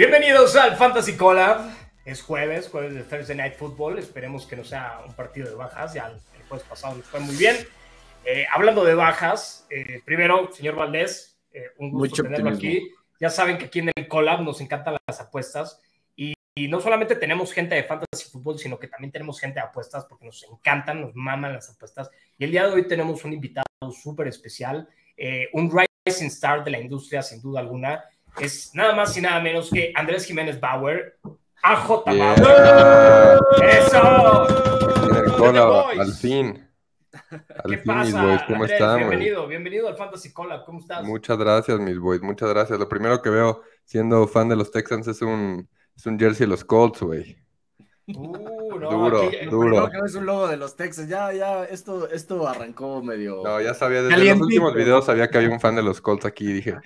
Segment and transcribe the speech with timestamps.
[0.00, 1.60] Bienvenidos al Fantasy Collab.
[2.06, 3.98] Es jueves, jueves de Thursday Night Football.
[3.98, 5.92] Esperemos que no sea un partido de bajas.
[5.92, 7.54] Ya el jueves pasado nos fue muy bien.
[8.24, 12.90] Eh, hablando de bajas, eh, primero, señor Valdés, eh, un gusto tenerlo aquí.
[13.20, 15.82] Ya saben que aquí en el Collab nos encantan las apuestas.
[16.16, 19.66] Y, y, no solamente tenemos gente de Fantasy Football, sino que también tenemos gente de
[19.66, 22.10] apuestas porque nos encantan, nos maman las apuestas.
[22.38, 24.88] Y el día de hoy tenemos un invitado súper especial,
[25.52, 28.02] un rising star de la industria, sin duda alguna
[28.40, 31.18] es nada más y nada menos que Andrés Jiménez Bauer,
[31.62, 33.38] AJ Bauer.
[33.62, 34.46] ¡Eso!
[36.00, 36.66] al fin.
[37.12, 38.04] Al ¿Qué fin, pasa?
[38.04, 38.98] mis boys, ¿cómo están?
[38.98, 41.04] Bienvenido, bienvenido al Fantasy Cola, ¿cómo estás?
[41.04, 42.78] Muchas gracias, mis boys, muchas gracias.
[42.78, 46.50] Lo primero que veo siendo fan de los Texans es un, es un jersey de
[46.50, 47.36] los Colts, güey.
[48.06, 49.90] Uh, no, duro, duro.
[49.90, 51.08] que es un logo de los Texans.
[51.08, 53.42] Ya, ya, esto, esto arrancó medio.
[53.44, 56.24] No, ya sabía, desde los últimos videos sabía que había un fan de los Colts
[56.24, 56.76] aquí y dije,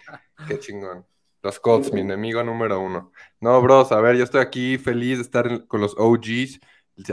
[0.48, 1.06] qué chingón.
[1.44, 3.12] Los Colts, mi enemigo número uno.
[3.40, 6.58] No, bros, a ver, yo estoy aquí feliz de estar con los OGs.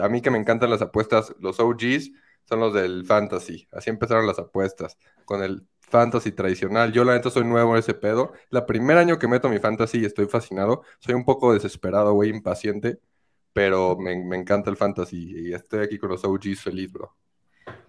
[0.02, 2.12] A mí que me encantan las apuestas, los OGs
[2.46, 3.68] son los del fantasy.
[3.74, 6.94] Así empezaron las apuestas, con el fantasy tradicional.
[6.94, 8.32] Yo la neta soy nuevo en ese pedo.
[8.50, 10.84] La primer año que meto mi fantasy estoy fascinado.
[11.00, 13.00] Soy un poco desesperado, güey, impaciente,
[13.54, 17.16] pero me, me encanta el fantasy y estoy aquí con los OGs feliz, bro.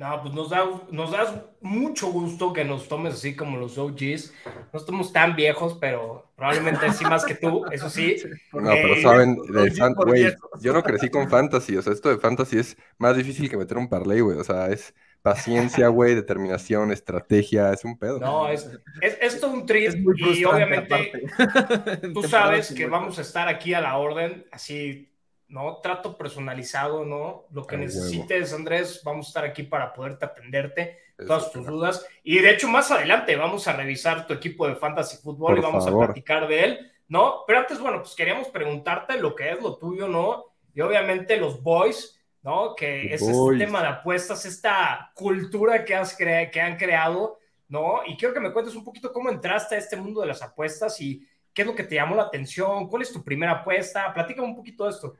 [0.02, 4.34] No, pues nos, da, nos das mucho gusto que nos tomes así como los OGs.
[4.72, 8.16] No estamos tan viejos, pero probablemente sí más que tú, eso sí.
[8.52, 12.58] No, pero eh, saben, güey, yo no crecí con fantasy, o sea, esto de fantasy
[12.58, 14.92] es más difícil que meter un parlay, güey, o sea, es
[15.22, 18.18] paciencia, güey, determinación, estrategia, es un pedo.
[18.18, 18.68] No, es,
[19.00, 21.12] es, esto un trip y obviamente
[22.12, 25.11] tú sabes que vamos a estar aquí a la orden, así
[25.52, 25.76] ¿no?
[25.82, 27.44] Trato personalizado, ¿no?
[27.50, 32.06] Lo que necesites, Andrés, vamos a estar aquí para poderte atenderte, todas tus dudas.
[32.24, 35.86] Y de hecho, más adelante vamos a revisar tu equipo de Fantasy Football y vamos
[35.86, 37.44] a platicar de él, ¿no?
[37.46, 40.46] Pero antes, bueno, pues queríamos preguntarte lo que es lo tuyo, ¿no?
[40.72, 42.74] Y obviamente los boys, ¿no?
[42.74, 47.38] Que es este tema de apuestas, esta cultura que, has que han creado,
[47.68, 48.00] ¿no?
[48.06, 50.98] Y quiero que me cuentes un poquito cómo entraste a este mundo de las apuestas
[51.02, 54.48] y qué es lo que te llamó la atención, cuál es tu primera apuesta, platícame
[54.48, 55.14] un poquito de esto.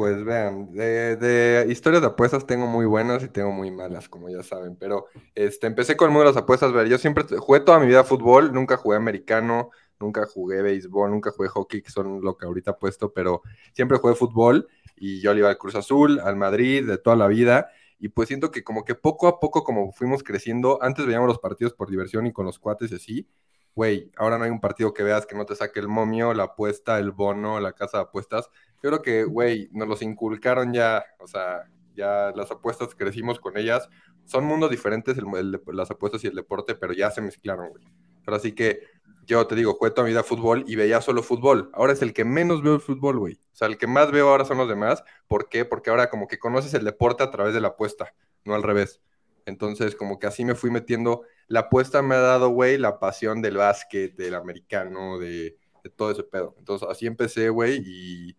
[0.00, 4.42] Pues vean, de, historias de apuestas tengo muy buenas y tengo muy malas, como ya
[4.42, 7.78] saben, pero este, empecé con el mundo de las apuestas, ver, yo siempre jugué toda
[7.78, 9.68] mi vida fútbol, nunca jugué americano,
[9.98, 13.42] nunca jugué béisbol, nunca jugué hockey, que son lo que ahorita he puesto, pero
[13.74, 17.26] siempre jugué fútbol y yo le iba al Cruz Azul, al Madrid, de toda la
[17.26, 17.68] vida,
[17.98, 21.40] y pues siento que como que poco a poco como fuimos creciendo, antes veíamos los
[21.40, 23.28] partidos por diversión y con los cuates y así,
[23.74, 26.44] güey, ahora no hay un partido que veas que no te saque el momio, la
[26.44, 28.48] apuesta, el bono, la casa de apuestas,
[28.82, 33.56] yo creo que, güey, nos los inculcaron ya, o sea, ya las apuestas crecimos con
[33.58, 33.88] ellas.
[34.24, 37.84] Son mundos diferentes el, las apuestas y el deporte, pero ya se mezclaron, güey.
[38.24, 38.80] Pero así que
[39.26, 41.70] yo te digo, jugué toda mi vida fútbol y veía solo fútbol.
[41.74, 43.34] Ahora es el que menos veo el fútbol, güey.
[43.34, 45.04] O sea, el que más veo ahora son los demás.
[45.28, 45.64] ¿Por qué?
[45.64, 48.14] Porque ahora como que conoces el deporte a través de la apuesta,
[48.44, 49.02] no al revés.
[49.46, 51.22] Entonces, como que así me fui metiendo.
[51.48, 56.10] La apuesta me ha dado, güey, la pasión del básquet, del americano, de, de todo
[56.10, 56.54] ese pedo.
[56.58, 58.36] Entonces, así empecé, güey, y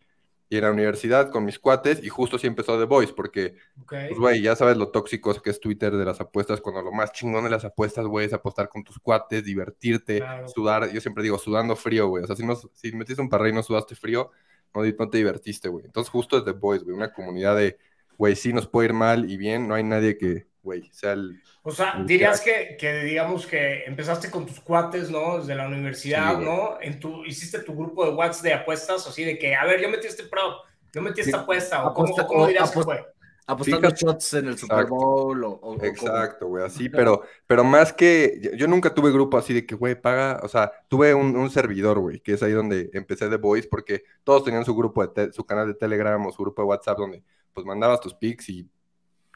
[0.52, 3.56] y en la universidad con mis cuates y justo sí empezó The Voice porque,
[3.88, 7.14] pues, güey, ya sabes lo tóxicos que es Twitter de las apuestas, cuando lo más
[7.14, 10.22] chingón de las apuestas, güey, es apostar con tus cuates, divertirte,
[10.54, 13.54] sudar, yo siempre digo, sudando frío, güey, o sea, si, no, si metiste un parrey
[13.54, 14.32] y no sudaste frío,
[14.76, 15.86] no, no te divertiste, güey.
[15.86, 17.78] Entonces justo es The Voice, güey, una comunidad de,
[18.18, 21.42] güey, sí nos puede ir mal y bien, no hay nadie que, güey, sea el...
[21.64, 25.40] O sea, dirías que, que, digamos que empezaste con tus cuates, ¿no?
[25.40, 26.80] Desde la universidad, ¿no?
[26.82, 29.90] En tu, hiciste tu grupo de WhatsApp de apuestas, así de que, a ver, yo
[29.90, 30.62] metí este pro,
[30.94, 33.06] yo metí esta apuesta, o cómo, cómo dirías que fue.
[33.48, 38.68] Apostando shots en el Super Bowl o, Exacto, güey, así, pero, pero más que, yo
[38.68, 42.20] nunca tuve grupo así de que, güey, paga, o sea, tuve un, un servidor, güey,
[42.20, 45.68] que es ahí donde empecé The Voice, porque todos tenían su grupo, de su canal
[45.68, 47.24] de Telegram o su grupo de WhatsApp, donde
[47.54, 48.70] pues mandabas tus pics y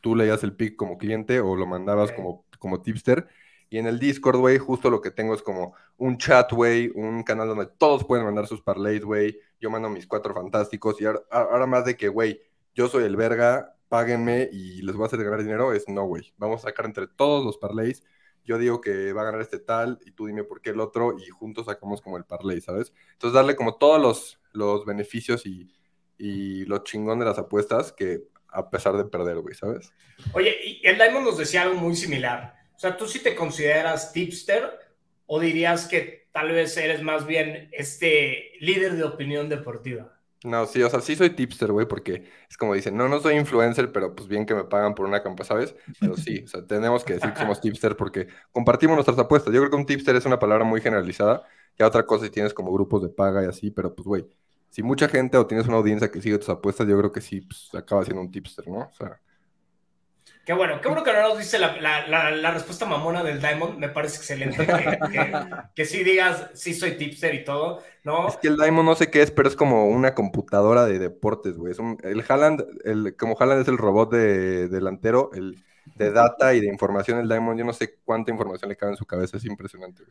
[0.06, 3.28] tú leías el pick como cliente o lo mandabas como, como tipster.
[3.72, 7.24] Y en el Discord, güey, justo lo que tengo es como un chat, güey, un
[7.24, 9.40] canal donde todos pueden mandar sus parlays, güey.
[9.60, 11.02] Yo mando mis cuatro fantásticos.
[11.02, 12.40] Y ahora, más de que, güey,
[12.76, 16.36] yo soy el verga, páguenme y les voy a hacer ganar dinero, es no, güey.
[16.38, 18.04] Vamos a sacar entre todos los parlays.
[18.44, 21.16] Yo digo que va a ganar este tal y tú dime por qué el otro
[21.18, 22.94] y juntos sacamos como el parlay, ¿sabes?
[23.14, 25.74] Entonces darle como todos los, los beneficios y,
[26.20, 29.92] y lo chingón de las apuestas que a pesar de perder, güey, ¿sabes?
[30.34, 32.56] Oye, y el Diamond nos decía algo muy similar.
[32.76, 34.80] O sea, ¿tú sí te consideras tipster
[35.26, 40.16] o dirías que tal vez eres más bien este líder de opinión deportiva?
[40.44, 43.36] No, sí, o sea, sí soy tipster, güey, porque es como dicen, no, no soy
[43.36, 45.76] influencer, pero pues bien que me pagan por una campa, ¿sabes?
[46.00, 49.52] Pero sí, o sea, tenemos que decir que somos tipster porque compartimos nuestras apuestas.
[49.52, 51.48] Yo creo que un tipster es una palabra muy generalizada,
[51.80, 54.26] ya otra cosa si tienes como grupos de paga y así, pero pues, güey,
[54.76, 57.40] si mucha gente o tienes una audiencia que sigue tus apuestas, yo creo que sí,
[57.40, 58.80] pues, acaba siendo un tipster, ¿no?
[58.80, 59.18] O sea,
[60.46, 64.18] Qué bueno, qué bueno que no nos dice la, respuesta mamona del Diamond, me parece
[64.18, 64.68] excelente.
[65.74, 68.28] Que, sí digas, sí soy tipster y todo, ¿no?
[68.28, 71.56] Es que el Diamond no sé qué es, pero es como una computadora de deportes,
[71.56, 71.74] güey.
[72.04, 75.64] el Haaland, el, como Haaland es el robot de, delantero, el
[75.96, 78.98] de data y de información, el Diamond, yo no sé cuánta información le cabe en
[78.98, 80.04] su cabeza, es impresionante.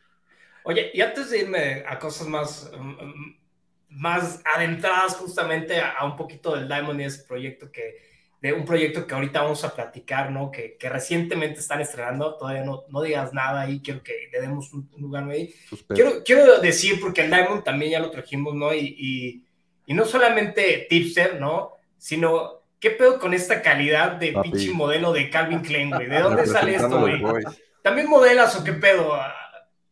[0.64, 3.43] Oye, y antes de irme a cosas más, mm, mm,
[3.88, 8.14] más adentradas justamente a un poquito del Diamond y ese proyecto que
[8.44, 10.50] de un proyecto que ahorita vamos a platicar, ¿no?
[10.50, 14.70] Que, que recientemente están estrenando, todavía no, no digas nada ahí, quiero que le demos
[14.74, 15.54] un, lugar ahí.
[15.88, 18.74] Quiero, quiero decir, porque el Diamond también ya lo trajimos, ¿no?
[18.74, 19.42] Y,
[19.86, 21.70] y, no solamente tipster, ¿no?
[21.96, 26.06] Sino, ¿qué pedo con esta calidad de pinche modelo de Calvin Klein, güey?
[26.06, 27.22] ¿De dónde sale esto, güey?
[27.80, 29.18] ¿También modelas o qué pedo?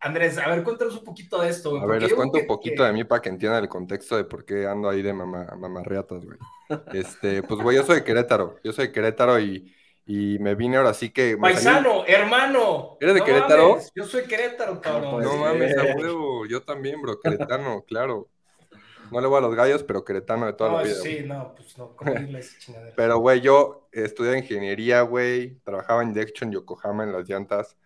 [0.02, 1.70] Andrés, a ver, cuéntanos un poquito de esto.
[1.70, 4.24] Güey, a ver, les cuento un poquito de mí para que entiendan el contexto de
[4.24, 6.38] por qué ando ahí de mamá, mamarriatas, güey.
[6.92, 8.56] Este, pues, güey, yo soy de Querétaro.
[8.64, 9.72] Yo soy de Querétaro y,
[10.04, 11.36] y me vine ahora sí que.
[11.36, 12.96] Paisano, hermano.
[13.00, 13.78] ¿Eres de Querétaro?
[13.94, 15.22] Yo soy Querétaro, cabrón.
[15.22, 16.46] No, mames, a huevo.
[16.46, 18.28] Yo también, bro, queretano, claro.
[19.12, 20.94] No le voy a los gallos, pero queretano de toda no, la vida.
[20.96, 21.94] Sí, no, pues no,
[22.58, 22.94] chingadera.
[22.96, 25.60] Pero, güey, yo estudié ingeniería, güey.
[25.60, 27.76] Trabajaba en Dection Yokohama en las llantas.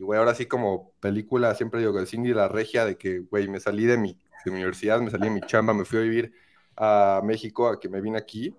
[0.00, 3.18] Y, güey, ahora sí como película, siempre digo que el Cindy la regia de que,
[3.18, 5.98] güey, me salí de mi, de mi universidad, me salí de mi chamba, me fui
[5.98, 6.32] a vivir
[6.74, 8.56] a México, a que me vine aquí,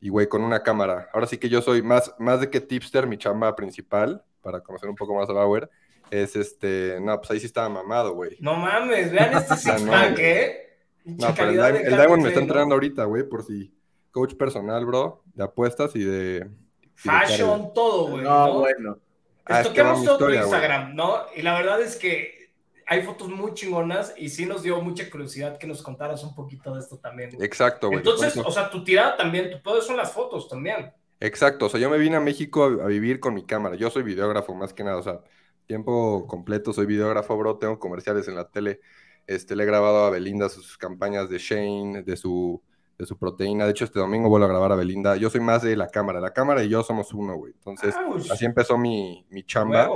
[0.00, 1.10] y, güey, con una cámara.
[1.12, 4.88] Ahora sí que yo soy más, más de que tipster, mi chamba principal, para conocer
[4.88, 5.68] un poco más a Bauer,
[6.12, 8.36] es este, no, pues ahí sí estaba mamado, güey.
[8.38, 10.76] No mames, vean este six pack, ¿eh?
[11.06, 13.74] No, pero el, Diamond, me está entrenando ahorita, güey, por si
[14.12, 16.48] coach personal, bro, de apuestas y de...
[16.94, 18.22] Fashion, todo, güey.
[18.22, 18.98] No, bueno.
[19.46, 21.26] Ah, toquemos todo tu Instagram, ¿no?
[21.36, 22.44] Y la verdad es que
[22.86, 26.74] hay fotos muy chingonas y sí nos dio mucha curiosidad que nos contaras un poquito
[26.74, 27.30] de esto también.
[27.40, 27.98] Exacto, güey.
[27.98, 30.92] Entonces, o sea, tu tirada también, tu pedo son las fotos también.
[31.20, 33.76] Exacto, o sea, yo me vine a México a, vivir con mi cámara.
[33.76, 35.20] Yo soy videógrafo más que nada, o sea,
[35.66, 37.56] tiempo completo soy videógrafo, bro.
[37.56, 38.80] Tengo comerciales en la tele.
[39.26, 42.62] Este, le he grabado a Belinda sus campañas de Shane, de su
[42.98, 43.64] de su proteína.
[43.64, 45.16] De hecho, este domingo vuelvo a grabar a Belinda.
[45.16, 46.20] Yo soy más de la cámara.
[46.20, 47.52] La cámara y yo somos uno, güey.
[47.52, 47.94] Entonces,
[48.30, 49.88] así empezó mi, mi chamba.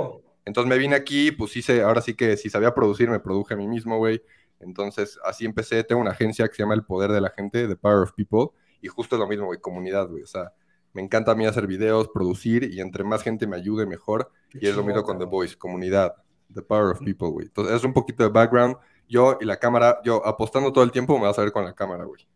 [0.45, 3.57] Entonces me vine aquí, pues hice, ahora sí que si sabía producir, me produje a
[3.57, 4.21] mí mismo, güey.
[4.59, 5.83] Entonces, así empecé.
[5.83, 8.57] Tengo una agencia que se llama El Poder de la Gente, The Power of People.
[8.81, 10.23] Y justo es lo mismo, güey, comunidad, güey.
[10.23, 10.53] O sea,
[10.93, 14.31] me encanta a mí hacer videos, producir, y entre más gente me ayude, mejor.
[14.53, 16.15] y es lo mismo con The Voice, comunidad,
[16.53, 17.47] The Power of People, güey.
[17.47, 18.77] Entonces, es un poquito de background.
[19.07, 21.73] Yo y la cámara, yo apostando todo el tiempo me vas a ver con la
[21.73, 22.27] cámara, güey.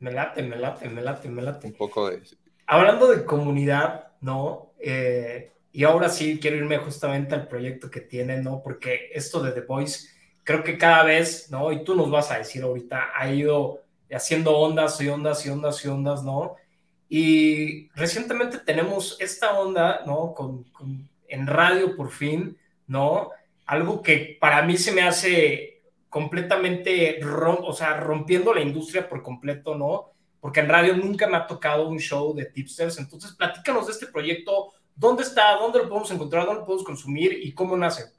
[0.00, 1.66] Me late, me late, me late, me late.
[1.66, 2.22] Un poco de...
[2.66, 4.72] Hablando de comunidad, ¿no?
[4.78, 8.62] Eh, y ahora sí quiero irme justamente al proyecto que tienen, ¿no?
[8.62, 10.08] Porque esto de The Voice,
[10.44, 11.72] creo que cada vez, ¿no?
[11.72, 15.84] Y tú nos vas a decir ahorita, ha ido haciendo ondas y ondas y ondas
[15.84, 16.56] y ondas, ¿no?
[17.08, 20.34] Y recientemente tenemos esta onda, ¿no?
[20.34, 20.64] Con,
[21.28, 22.56] en radio por fin,
[22.86, 23.30] ¿no?
[23.66, 25.77] Algo que para mí se me hace
[26.08, 30.12] completamente, o sea, rompiendo la industria por completo, ¿no?
[30.40, 32.98] Porque en radio nunca me ha tocado un show de tipsters.
[32.98, 34.72] Entonces, platícanos de este proyecto.
[34.94, 35.56] ¿Dónde está?
[35.56, 36.46] ¿Dónde lo podemos encontrar?
[36.46, 37.38] ¿Dónde lo podemos consumir?
[37.42, 38.12] ¿Y cómo nace?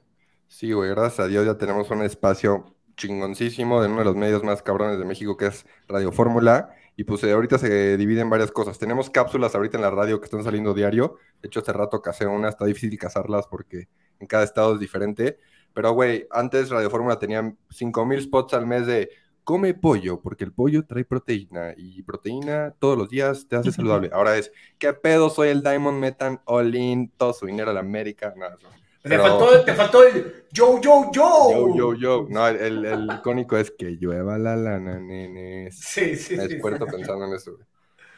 [0.48, 4.44] Sí, güey, gracias a Dios ya tenemos un espacio chingoncísimo de uno de los medios
[4.44, 6.76] más cabrones de México, que es Radio Fórmula.
[6.98, 8.78] Y pues eh, ahorita se divide en varias cosas.
[8.78, 11.16] Tenemos cápsulas ahorita en la radio que están saliendo diario.
[11.42, 13.88] De hecho, hace rato casé una, está difícil cazarlas porque
[14.20, 15.40] en cada estado es diferente.
[15.74, 19.10] Pero, güey, antes Radio Fórmula tenía 5000 spots al mes de
[19.50, 24.12] come pollo, porque el pollo trae proteína y proteína todos los días te hace saludable.
[24.14, 25.32] Ahora es, ¿qué pedo?
[25.32, 28.32] Soy el Diamond Metan All In, todo su dinero a la América.
[28.38, 28.58] Nada,
[29.02, 31.50] te, faltó, te faltó el yo, yo, yo.
[31.50, 32.28] Yo, yo, yo.
[32.30, 35.80] No, el, el, icónico es que llueva la lana, nenes.
[35.80, 36.58] Sí, sí, Me sí.
[36.58, 37.66] pensando en eso, güey.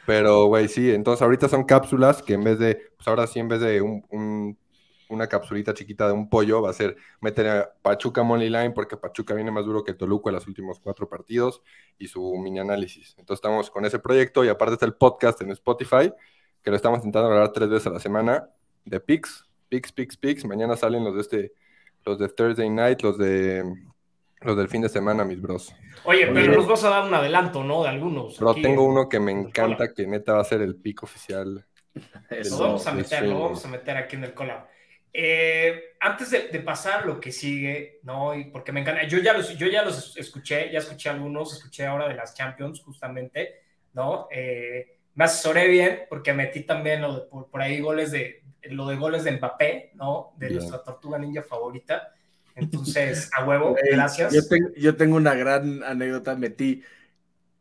[0.04, 3.48] Pero, güey, sí, entonces ahorita son cápsulas que en vez de, pues ahora sí, en
[3.48, 4.58] vez de un
[5.12, 8.96] una capsulita chiquita de un pollo va a ser meter a Pachuca Money Line porque
[8.96, 11.62] Pachuca viene más duro que Toluca en los últimos cuatro partidos
[11.98, 13.14] y su mini análisis.
[13.18, 16.12] Entonces estamos con ese proyecto y aparte está el podcast en Spotify
[16.62, 18.48] que lo estamos intentando grabar tres veces a la semana
[18.84, 20.44] de Pix, Pix, Pix, Pix.
[20.44, 21.52] Mañana salen los de este,
[22.04, 23.64] los de Thursday Night, los de
[24.40, 25.74] los del fin de semana, mis bros.
[26.04, 27.82] Oye, pero nos vas a dar un adelanto, ¿no?
[27.84, 28.36] De algunos.
[28.38, 31.64] Pero tengo uno que me encanta, que neta va a ser el pico oficial.
[32.30, 34.66] Eso, vamos a meter, lo vamos a meter aquí en el collab.
[35.14, 38.34] Eh, antes de, pasar lo que sigue, ¿no?
[38.34, 41.86] Y porque me encanta, yo ya, los, yo ya los escuché, ya escuché algunos, escuché
[41.86, 43.60] ahora de las Champions, justamente,
[43.92, 44.26] ¿no?
[44.30, 48.96] Eh, me asesoré bien porque metí también lo de, por, ahí goles de, lo de
[48.96, 50.32] goles de Mbappé, ¿no?
[50.38, 52.14] De nuestra tortuga ninja favorita.
[52.54, 54.32] Entonces, a huevo, gracias.
[54.32, 54.40] Yo,
[54.76, 56.82] yo tengo una gran anécdota, metí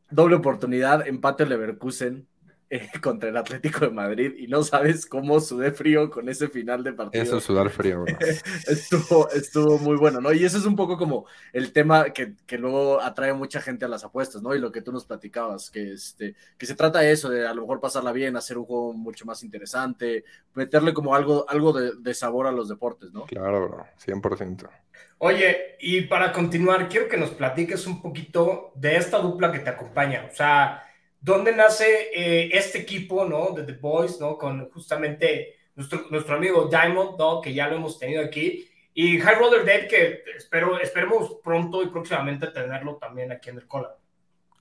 [0.10, 2.28] doble oportunidad, empate Leverkusen
[2.72, 6.86] eh, contra el Atlético de Madrid y no sabes cómo sudé frío con ese final
[6.86, 7.22] de partido.
[7.22, 8.06] Eso es sudar frío.
[8.68, 10.32] estuvo, estuvo muy bueno, ¿no?
[10.32, 13.90] Y eso es un poco como el tema que, que, luego atrae mucha gente a
[13.90, 14.56] las apuestas, ¿no?
[14.56, 17.54] Y lo que tú nos platicabas, que, este, que se trata de eso, de a
[17.54, 20.24] lo mejor pasarla bien, hacer un juego mucho más interesante,
[20.54, 23.26] meterle como algo, algo de, de sabor a los deportes, ¿no?
[23.26, 24.70] Claro, bro, 100%.
[25.18, 29.70] Oye, y para continuar, quiero que nos platiques un poquito de esta dupla que te
[29.70, 30.26] acompaña.
[30.32, 30.84] O sea,
[31.24, 33.52] ¿Dónde nace eh, este equipo, ¿no?
[33.52, 34.40] De The Boys, ¿no?
[34.40, 37.42] Con justamente nuestro, nuestro amigo Diamond, ¿no?
[37.42, 38.68] Que ya lo hemos tenido aquí.
[38.96, 43.68] Y High Roller Dead, que espero, esperemos pronto y próximamente tenerlo también aquí en el
[43.68, 43.96] cola.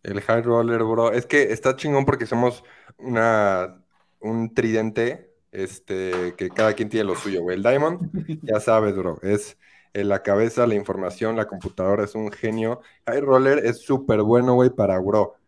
[0.03, 1.13] El High Roller, bro.
[1.13, 2.63] Es que está chingón porque somos
[2.99, 3.83] una,
[4.21, 7.57] un tridente, este, que cada quien tiene lo suyo, güey.
[7.57, 8.11] El Diamond,
[8.43, 9.57] ya sabes, bro, es
[9.95, 12.83] en la cabeza, la información, la computadora, es un genio.
[13.07, 15.40] High Roller es súper bueno, güey, para, bro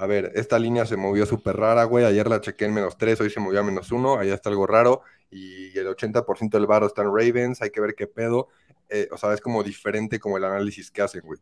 [0.00, 2.04] a ver, esta línea se movió súper rara, güey.
[2.04, 4.64] Ayer la chequé en menos 3, hoy se movió a menos 1, allá está algo
[4.64, 5.02] raro.
[5.28, 8.46] Y el 80% del varo está en Ravens, hay que ver qué pedo.
[8.88, 11.40] Eh, o sea, es como diferente como el análisis que hacen, güey.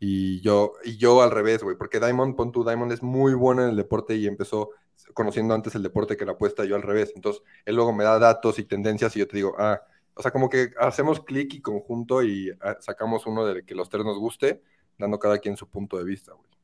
[0.00, 3.62] Y yo, y yo al revés, güey, porque Diamond, pon tu Diamond es muy bueno
[3.62, 4.70] en el deporte y empezó
[5.12, 7.12] conociendo antes el deporte que la apuesta, yo al revés.
[7.14, 9.82] Entonces, él luego me da datos y tendencias y yo te digo, ah,
[10.14, 13.90] o sea, como que hacemos clic y conjunto y ah, sacamos uno de que los
[13.90, 14.62] tres nos guste,
[14.96, 16.57] dando cada quien su punto de vista, güey.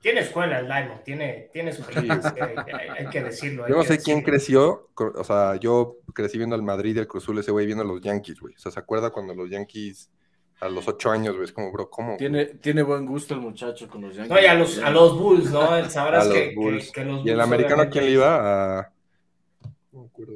[0.00, 3.68] Tiene escuela el Diamond, tiene, tiene su hay, que decirlo.
[3.68, 7.38] yo no sé quién creció, o sea, yo crecí viendo al Madrid y el Cruzul,
[7.38, 8.54] ese güey viendo a los Yankees, güey.
[8.54, 10.10] O sea, ¿se acuerda cuando los Yankees
[10.60, 11.44] a los ocho años, güey?
[11.44, 12.16] Es como, bro, ¿cómo?
[12.16, 14.34] Tiene, tiene buen gusto el muchacho con los Yankees.
[14.34, 15.90] No, y a los, a los Bulls, ¿no?
[15.90, 16.92] Sabrás que, los Bulls.
[16.92, 18.78] Que, ¿Y el americano a quién le iba?
[18.78, 18.92] A...
[19.92, 20.32] No me acuerdo,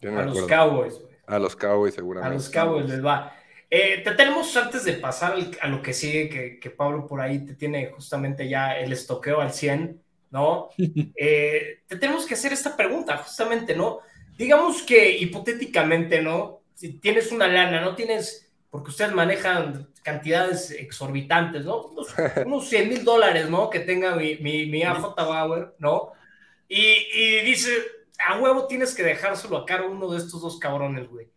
[0.00, 0.16] güey.
[0.16, 1.16] a los Cowboys, güey.
[1.26, 2.34] A los Cowboys, seguramente.
[2.34, 3.34] A los Cowboys les va.
[3.68, 7.54] Eh, te tenemos antes de pasar a lo que sigue, que, Pablo por ahí te
[7.54, 10.68] tiene justamente ya el estoqueo al 100, ¿no?
[11.16, 14.00] Eh, te tenemos que hacer esta pregunta, justamente, ¿no?
[14.38, 16.60] Digamos que hipotéticamente, ¿no?
[16.74, 21.86] Si tienes una lana, no tienes, porque ustedes manejan cantidades exorbitantes, ¿no?
[21.86, 23.68] Unos, 100 mil dólares, ¿no?
[23.70, 26.12] Que tenga mi, mi, mi AJ Bauer, ¿no?
[26.68, 27.70] Y, y dice,
[28.24, 31.28] a huevo tienes que dejárselo a cargo uno de estos dos cabrones, güey.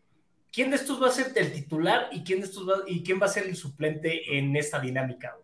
[0.52, 3.20] ¿Quién de estos va a ser el titular y quién, de estos va, y quién
[3.22, 5.38] va a ser el suplente en esta dinámica?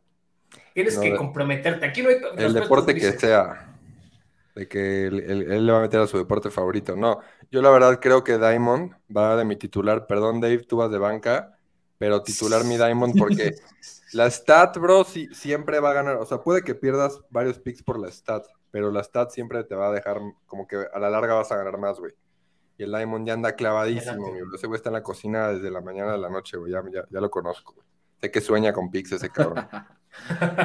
[0.74, 1.86] Tienes que comprometerte.
[1.86, 2.18] Aquí no hay.
[2.38, 3.72] El deporte que sea.
[4.56, 6.96] De que él, le va a meter a su deporte favorito.
[6.96, 7.20] No,
[7.52, 10.08] yo la verdad creo que Diamond va de mi titular.
[10.08, 11.58] Perdón, Dave, tú vas de banca,
[11.98, 13.54] pero titular mi Diamond porque
[14.14, 16.16] la stat, bro, siempre va a ganar.
[16.18, 19.76] O sea, puede que pierdas varios picks por la stat, pero la stat siempre te
[19.76, 22.14] va a dejar como que a la larga vas a ganar más, güey.
[22.78, 25.82] Y el Diamond ya anda clavadísimo, mi Ese güey está en la cocina desde la
[25.82, 26.72] mañana a la noche, güey.
[26.72, 27.88] Ya, ya, lo conozco, güey.
[28.22, 29.68] Sé que sueña con Pix ese cabrón.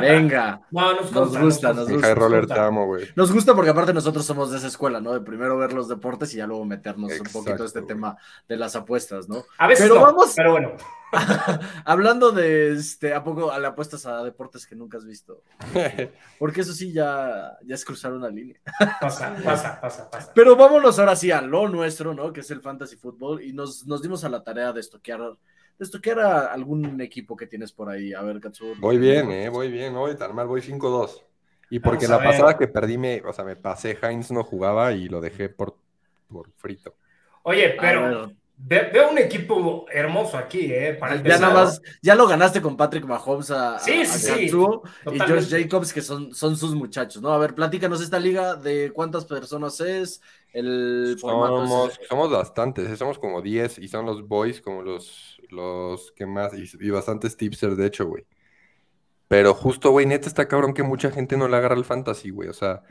[0.01, 0.61] Venga.
[0.71, 2.15] nos, gusta, nos gusta.
[2.15, 3.09] roller te amo, güey.
[3.15, 5.13] Nos gusta porque aparte nosotros somos de esa escuela, ¿no?
[5.13, 8.17] De primero ver los deportes y ya luego meternos un poquito a este tema
[8.49, 9.45] de las apuestas, ¿no?
[9.59, 10.33] A veces pero vamos.
[10.35, 10.73] Pero bueno.
[11.85, 15.43] Hablando de este, ¿a poco le apuestas a deportes que nunca has visto?
[16.39, 18.61] Porque eso sí ya, ya es cruzar una línea.
[19.01, 20.33] pasa, pasa, pasa, pasa.
[20.35, 22.33] Pero vámonos ahora sí a lo nuestro, ¿no?
[22.33, 25.21] Que es el fantasy fútbol y nos, nos dimos a la tarea de estoquear
[25.81, 28.13] esto que era algún equipo que tienes por ahí.
[28.13, 28.75] A ver, Katsu.
[28.79, 29.93] Voy bien, eh, voy bien.
[29.93, 31.25] No voy tan mal, voy 5-2.
[31.71, 35.09] Y porque la pasada que perdí, me, o sea, me pasé, Heinz no jugaba y
[35.09, 35.77] lo dejé por,
[36.29, 36.97] por frito.
[37.43, 38.33] Oye, pero
[38.63, 40.95] veo un equipo hermoso aquí, ¿eh?
[40.95, 45.63] Para ya nada más, ya lo ganaste con Patrick Mahomes a, sí, sí, y George
[45.63, 47.33] Jacobs, que son, son sus muchachos, ¿no?
[47.33, 50.21] A ver, platícanos esta liga de cuántas personas es,
[50.53, 52.97] el somos, somos bastantes, ¿eh?
[52.97, 57.77] somos como 10 y son los boys como los los que más, y, bastantes tipsters,
[57.77, 58.27] de hecho, güey.
[59.29, 62.49] Pero justo, güey, neta está cabrón que mucha gente no le agarra el fantasy, güey.
[62.49, 62.83] O sea,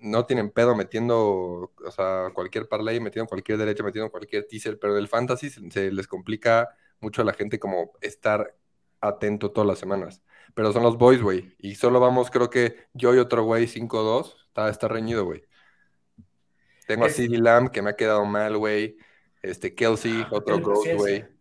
[0.00, 4.94] no tienen pedo metiendo, o sea, cualquier parlay, metiendo cualquier derecho, metiendo cualquier teaser, pero
[4.94, 6.68] del fantasy se, les complica
[7.00, 8.54] mucho a la gente como estar
[9.00, 10.22] atento todas las semanas.
[10.54, 11.54] Pero son los boys, güey.
[11.58, 14.34] Y solo vamos, creo que yo y otro güey, 5-2.
[14.48, 15.44] Está, está reñido, güey.
[16.86, 18.96] Tengo a CD Lamb, que me ha quedado mal, güey.
[19.42, 21.33] Este, Kelsey, ah, otro Ghost, güey.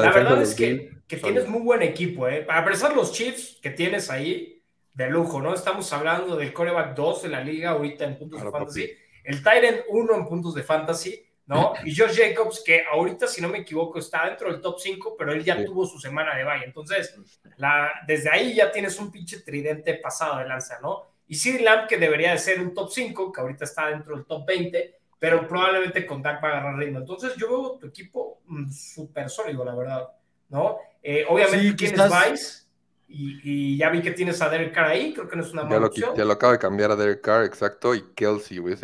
[0.00, 2.42] La, verdad es que, tienes muy buen equipo, ¿eh?
[2.42, 4.62] Para empezar, los Chiefs que tienes ahí,
[4.94, 5.54] de lujo, ¿no?
[5.54, 8.90] Estamos hablando del coreback 2 en la liga ahorita en puntos de fantasy,
[9.24, 11.74] el Tyrant 1 en puntos de fantasy, ¿no?
[11.84, 15.32] Y Josh Jacobs, que ahorita, si no me equivoco, está dentro del top 5, pero
[15.32, 16.64] él ya tuvo su semana de bye.
[16.64, 17.14] Entonces,
[17.58, 21.12] la, desde ahí ya tienes un pinche tridente pasado de lanza, ¿no?
[21.28, 24.24] Y Sid Lamb, que debería de ser un top 5, que ahorita está dentro del
[24.24, 26.98] top 20, pero probablemente con Dak va a agarrar ritmo.
[26.98, 30.08] Entonces yo veo tu equipo mm, súper sólido, la verdad,
[30.48, 30.78] ¿no?
[31.00, 32.62] Eh, obviamente, ¿quién es Vice?
[33.06, 35.78] Y, ya vi que tienes a Derek Carr ahí, creo que no es una mala
[35.78, 36.16] ya opción.
[36.16, 38.74] Ya lo acabo de cambiar a Derek Carr, exacto, y Kelsey, güey,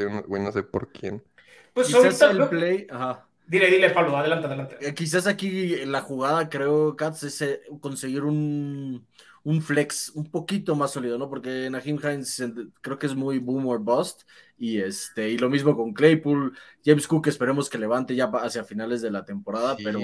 [0.40, 1.24] no sé por quién.
[1.74, 3.26] Pues ahorita el play, ajá.
[3.48, 4.76] Dile, dile, Pablo, adelante, adelante.
[4.80, 9.04] Eh, quizás aquí la jugada, creo, Katz, es eh, conseguir un,
[9.42, 11.28] un flex un poquito más sólido, ¿no?
[11.28, 12.44] Porque Nahim Hines
[12.80, 14.22] creo que es muy boom or bust.
[14.58, 19.00] Y este, y lo mismo con Claypool, James Cook, esperemos que levante ya hacia finales
[19.00, 20.00] de la temporada, pero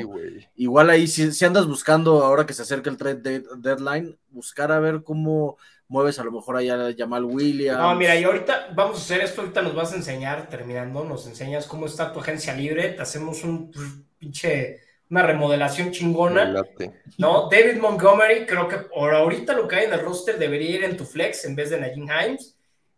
[0.54, 5.02] igual ahí si, andas buscando ahora que se acerca el trade deadline, buscar a ver
[5.02, 5.56] cómo
[5.88, 7.80] mueves a lo mejor allá a Jamal Williams.
[7.80, 11.26] No, mira, y ahorita vamos a hacer esto, ahorita nos vas a enseñar, terminando, nos
[11.26, 13.73] enseñas cómo está tu agencia libre, te hacemos un
[14.18, 14.80] pinche
[15.11, 16.52] una remodelación chingona.
[17.18, 17.49] ¿no?
[17.49, 20.96] David Montgomery, creo que por ahorita lo que hay en el roster debería ir en
[20.96, 22.53] tu flex en vez de Najin Himes.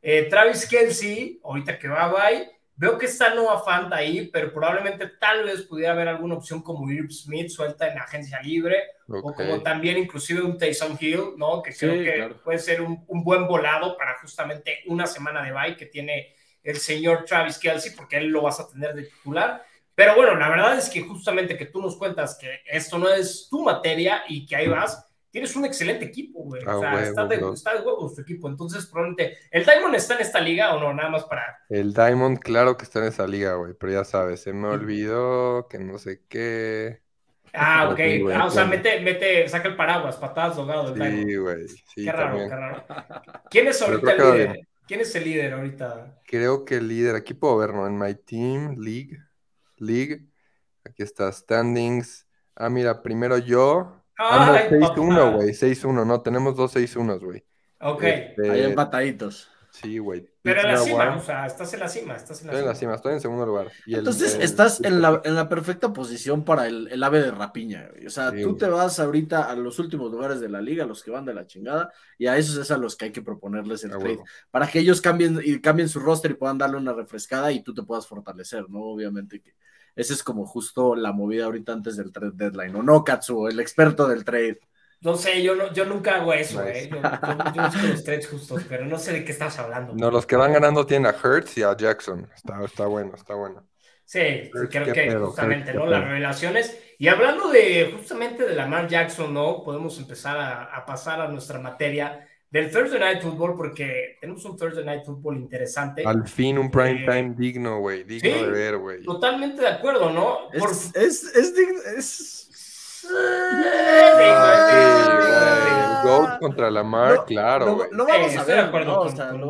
[0.08, 2.48] Eh, Travis Kelsey, ahorita que va a bye.
[2.76, 6.88] Veo que está Noah Fant ahí, pero probablemente tal vez pudiera haber alguna opción como
[6.88, 11.60] Irv Smith suelta en agencia libre, o como también inclusive un Taysom Hill, ¿no?
[11.60, 15.76] Que creo que puede ser un, un, buen volado para justamente una semana de bye
[15.76, 19.64] que tiene el señor Travis Kelsey, porque él lo vas a tener de titular.
[19.96, 23.48] Pero bueno, la verdad es que justamente que tú nos cuentas que esto no es
[23.50, 25.05] tu materia y que ahí vas,
[25.36, 26.64] tienes un excelente equipo, güey.
[26.64, 28.48] o sea, está, de, está, de, huevos tu equipo.
[28.48, 30.94] Entonces, probablemente, ¿el Diamond está en esta liga o no?
[30.94, 31.58] Nada más para.
[31.68, 33.74] El Diamond, claro que está en esa liga, güey.
[33.78, 37.02] Pero ya sabes, se me olvidó que no sé qué.
[37.52, 38.00] Ah, ok.
[38.34, 40.94] ah, o sea, mete, mete, saca el paraguas, patadas ahogado.
[40.96, 41.68] Sí, güey.
[41.68, 42.84] Sí, qué raro, qué raro.
[43.50, 44.68] ¿Quién es ahorita el líder?
[44.88, 46.18] ¿Quién es el líder ahorita?
[46.24, 47.86] Creo que el líder, aquí puedo ver, ¿no?
[47.86, 49.18] En My Team League.
[49.76, 50.30] League.
[50.82, 52.26] Aquí está, standings.
[52.54, 54.02] Ah, mira, primero yo.
[54.18, 55.48] Ah, 6-1, güey.
[55.50, 57.44] 6-1, no, tenemos dos 6-1, güey.
[57.80, 58.02] Ok.
[58.02, 58.50] Este...
[58.50, 59.50] Hay empataditos.
[59.82, 60.26] Sí, güey.
[60.40, 62.68] Pero en la cima, o sea, estás en la cima, estás en la estoy en
[62.68, 63.70] la cima, estoy en segundo lugar.
[63.86, 67.88] Entonces estás en la, en la, perfecta posición para el, el ave de rapiña.
[67.92, 68.06] Güey.
[68.06, 71.10] O sea, tú te vas ahorita a los últimos lugares de la liga, los que
[71.10, 73.90] van de la chingada, y a esos es a los que hay que proponerles el
[73.90, 74.20] trade.
[74.50, 77.74] Para que ellos cambien, y cambien su roster y puedan darle una refrescada y tú
[77.74, 78.80] te puedas fortalecer, ¿no?
[78.80, 79.52] Obviamente que
[79.96, 82.76] esa es como justo la movida ahorita antes del trade deadline.
[82.76, 84.60] ¿O no, Katsu, el experto del trade?
[85.00, 86.88] No sé, yo, no, yo nunca hago eso, ¿eh?
[86.90, 89.94] Yo, yo, los trades justos, pero no sé de qué estás hablando.
[89.94, 92.28] No, los que van ganando tienen a Hertz y a Jackson.
[92.34, 93.66] Está, está bueno, está bueno.
[94.04, 95.86] Sí, creo que justamente, ¿no?
[95.86, 96.78] Las revelaciones.
[96.98, 99.62] Y hablando de justamente de Lamar Jackson, ¿no?
[99.64, 104.56] Podemos empezar a, a pasar a nuestra materia del Thursday Night Football, porque tenemos un
[104.56, 106.04] Thursday Night Football interesante.
[106.04, 109.02] Al fin un prime eh, time digno, güey, digno de ver, güey.
[109.02, 110.50] Totalmente de acuerdo, ¿no?
[110.52, 112.42] Es, es, es digno, es...
[116.02, 117.88] Gold contra Lamar, claro, güey.
[117.92, 119.40] Lo, vamos a ver, con, vamos a ver,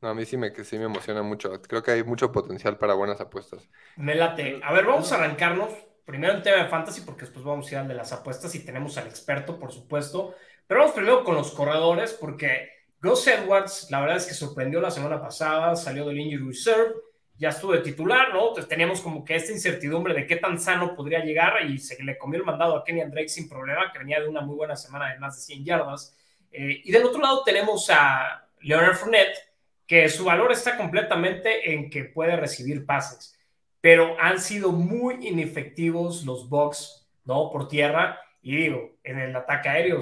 [0.00, 1.60] No, a mí sí me, sí me emociona mucho.
[1.62, 3.68] Creo que hay mucho potencial para buenas apuestas.
[3.96, 4.60] Me late.
[4.62, 5.70] A ver, vamos a arrancarnos.
[6.04, 8.64] Primero en tema de fantasy, porque después vamos a ir al de las apuestas y
[8.64, 10.34] tenemos al experto, por supuesto.
[10.70, 12.70] Pero vamos primero con los corredores, porque
[13.02, 16.94] Gus Edwards, la verdad es que sorprendió la semana pasada, salió del Injury Reserve,
[17.36, 18.50] ya estuvo de titular, ¿no?
[18.50, 22.16] Entonces teníamos como que esta incertidumbre de qué tan sano podría llegar y se le
[22.16, 25.12] comió el mandado a Kenny Drake sin problema, que venía de una muy buena semana
[25.12, 26.16] de más de 100 yardas.
[26.52, 29.38] Eh, y del otro lado tenemos a Leonard Fournette,
[29.88, 33.36] que su valor está completamente en que puede recibir pases,
[33.80, 37.50] pero han sido muy inefectivos los Bucks, ¿no?
[37.50, 38.20] Por tierra.
[38.40, 40.00] Y digo, en el ataque aéreo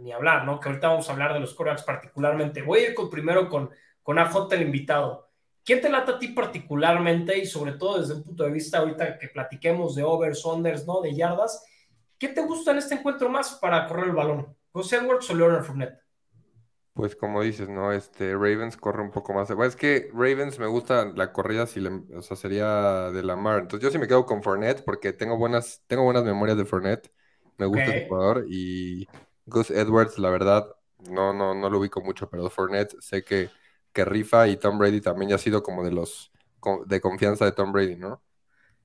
[0.00, 0.60] ni hablar, ¿no?
[0.60, 2.62] Que ahorita vamos a hablar de los corebacks particularmente.
[2.62, 3.70] Voy a ir con, primero con,
[4.02, 5.28] con AJ, el invitado.
[5.64, 9.18] ¿Quién te lata a ti particularmente y sobre todo desde un punto de vista ahorita
[9.18, 11.00] que platiquemos de overs, unders, ¿no?
[11.00, 11.62] De yardas.
[12.18, 14.56] ¿Qué te gusta en este encuentro más para correr el balón?
[14.72, 16.00] ¿José Edwards o Leonard Fournette?
[16.94, 17.92] Pues como dices, ¿no?
[17.92, 19.48] Este, Ravens corre un poco más.
[19.50, 23.60] es que Ravens me gusta la corrida si le, o sea, sería de Lamar.
[23.60, 27.12] Entonces yo sí me quedo con Fournette porque tengo buenas, tengo buenas memorias de Fournette.
[27.56, 29.06] Me gusta el jugador y
[29.48, 30.66] Gus Edwards, la verdad,
[31.10, 33.50] no, no, no lo ubico mucho, pero Fournette sé que,
[33.92, 36.32] que rifa y Tom Brady también ya ha sido como de los
[36.86, 38.22] de confianza de Tom Brady, ¿no?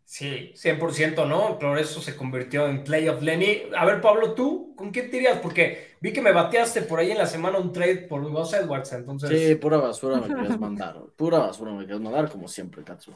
[0.05, 1.57] Sí, 100%, ¿no?
[1.57, 3.63] Por eso se convirtió en Play of Lenny.
[3.75, 5.39] A ver, Pablo, ¿tú con qué tirías?
[5.39, 8.93] Porque vi que me bateaste por ahí en la semana un trade por Gus Edwards,
[8.93, 9.29] entonces...
[9.29, 11.01] Sí, pura basura me querías mandar.
[11.15, 13.13] Pura basura me querías mandar, como siempre, Katsu.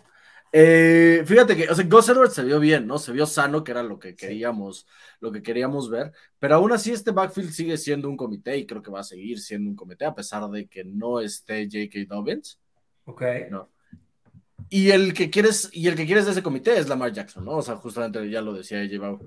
[0.51, 2.97] Eh, fíjate que, o sea, Gus Edwards se vio bien, ¿no?
[2.97, 4.87] Se vio sano, que era lo que queríamos,
[5.19, 8.81] lo que queríamos ver, pero aún así este backfield sigue siendo un comité y creo
[8.81, 12.13] que va a seguir siendo un comité a pesar de que no esté J.K.
[12.15, 12.59] Dobbins.
[13.05, 13.23] Ok.
[13.49, 13.69] No.
[14.69, 17.57] Y el que quieres, y el que quieres de ese comité es Lamar Jackson, ¿no?
[17.57, 19.17] O sea, justamente ya lo decía J.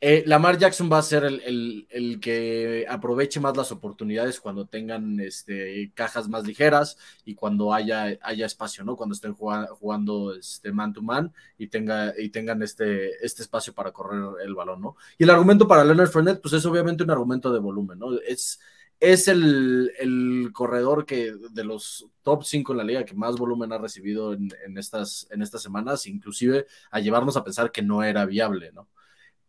[0.00, 5.90] Eh, Lamar Jackson va a ser el, que aproveche más las oportunidades cuando tengan este,
[5.92, 8.94] cajas más ligeras y cuando haya, haya espacio, ¿no?
[8.94, 13.90] Cuando estén jugando, este, man to man y, tenga, y tengan este, este espacio para
[13.90, 14.96] correr el balón, ¿no?
[15.18, 18.14] Y el argumento para Leonard Fournette, pues es obviamente un argumento de volumen, ¿no?
[18.20, 18.60] Es,
[19.00, 23.78] es el, corredor que de los top 5 en la liga que más volumen ha
[23.78, 28.70] recibido en, estas, en estas semanas, inclusive a llevarnos a pensar que no era viable,
[28.72, 28.88] ¿no?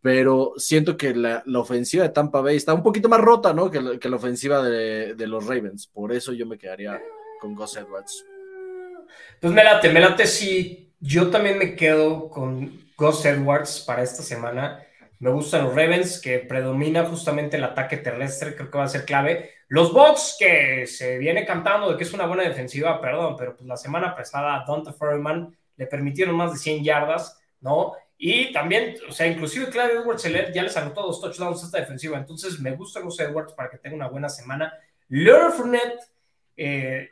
[0.02, 3.70] Pero siento que la, ofensiva de Tampa Bay está un poquito más rota, ¿no?
[3.70, 5.86] Que, la ofensiva de, los Ravens.
[5.86, 7.00] Por eso yo me quedaría
[7.40, 8.24] con Gus Edwards.
[9.40, 10.92] Pues me late, me late sí.
[11.00, 14.82] Yo también me quedo con Gus Edwards para esta semana.
[15.18, 19.04] Me gustan los Ravens, que predomina justamente el ataque terrestre, creo que va a ser
[19.04, 19.50] clave.
[19.68, 23.68] Los Bucks, que se viene cantando de que es una buena defensiva, perdón, pero pues
[23.68, 27.92] la semana pasada a Donta Foreman le permitieron más de 100 yardas, ¿no?
[28.22, 32.18] Y también, o sea, inclusive Clyde Edwards ya les anotó dos touchdowns a esta defensiva.
[32.18, 34.74] Entonces, me gusta los Edwards para que tenga una buena semana.
[35.08, 36.02] Leonard Fournette,
[36.54, 37.08] eh,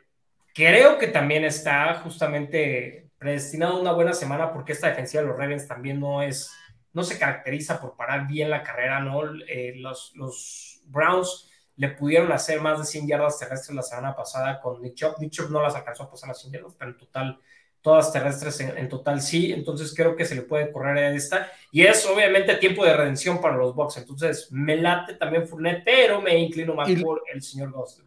[0.53, 5.37] creo que también está justamente predestinado a una buena semana porque esta defensiva de los
[5.37, 6.51] Ravens también no es,
[6.93, 9.23] no se caracteriza por parar bien la carrera, ¿no?
[9.47, 14.61] Eh, los, los Browns le pudieron hacer más de 100 yardas terrestres la semana pasada
[14.61, 15.49] con Nick Chubb.
[15.49, 17.39] No las alcanzó a pasar a 100 yardas, pero en total
[17.81, 21.83] todas terrestres en, total sí, entonces creo que se le puede correr a esta, y
[21.83, 26.37] es obviamente tiempo de redención para los Bucks, entonces me late también Fournette, pero me
[26.37, 28.01] inclino más por el señor Goss,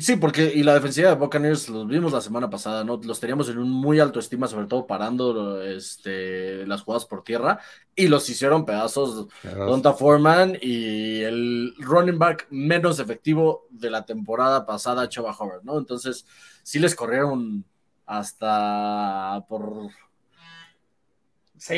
[0.00, 2.98] Sí, porque y la defensiva de Buccaneers los vimos la semana pasada, ¿no?
[3.02, 7.60] Los teníamos en un muy alto estima, sobre todo parando este, las jugadas por tierra,
[7.94, 14.64] y los hicieron pedazos Donta Foreman y el running back menos efectivo de la temporada
[14.64, 15.78] pasada, Chava Howard, ¿no?
[15.78, 16.26] Entonces,
[16.62, 17.64] sí les corrieron
[18.06, 19.88] hasta por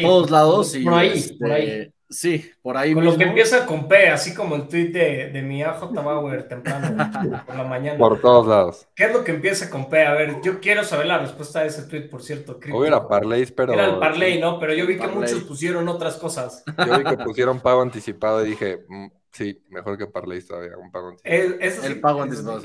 [0.00, 0.74] todos lados.
[0.74, 1.92] y, por ahí, este, por ahí.
[2.08, 2.94] Sí, por ahí.
[2.94, 6.46] Con lo que empieza con P, así como el tweet de, de mi AJ Bauer
[6.46, 6.96] temprano
[7.46, 7.98] por la mañana.
[7.98, 8.86] Por todos lados.
[8.94, 10.06] ¿Qué es lo que empieza con P?
[10.06, 12.60] A ver, yo quiero saber la respuesta de ese tweet, por cierto.
[12.84, 13.72] Era Parley, pero.
[13.72, 14.60] Era el Parley, ¿no?
[14.60, 16.62] Pero yo vi que muchos pusieron otras cosas.
[16.86, 20.92] Yo vi que pusieron pago anticipado y dije, mm, sí, mejor que Parley todavía, un
[20.92, 21.86] pago anticipado.
[21.86, 22.60] el pago anticipado.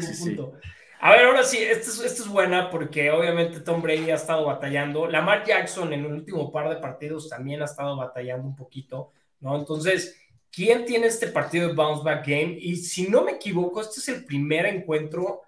[0.00, 0.38] sí, sí.
[1.00, 5.06] A ver, ahora sí, esta es, es, buena porque obviamente Tom Brady ha estado batallando.
[5.06, 9.56] Lamar Jackson en el último par de partidos también ha estado batallando un poquito, ¿no?
[9.56, 10.18] Entonces,
[10.50, 12.56] ¿quién tiene este partido de Bounce Back Game?
[12.58, 15.42] Y si no me equivoco, este es el primer encuentro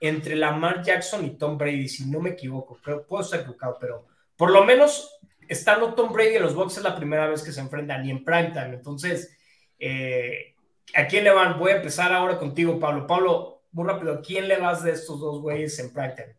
[0.00, 2.78] entre Lamar Jackson y Tom Brady, si no me equivoco.
[2.84, 6.84] Pero puedo estar equivocado, pero por lo menos estando Tom Brady en los boxes es
[6.84, 8.74] la primera vez que se enfrentan y en primetime.
[8.74, 9.36] Entonces,
[9.78, 10.54] eh,
[10.94, 11.58] ¿a quién le van?
[11.58, 13.06] Voy a empezar ahora contigo, Pablo.
[13.06, 16.36] Pablo, muy rápido, ¿a quién le vas de estos dos güeyes en primetime?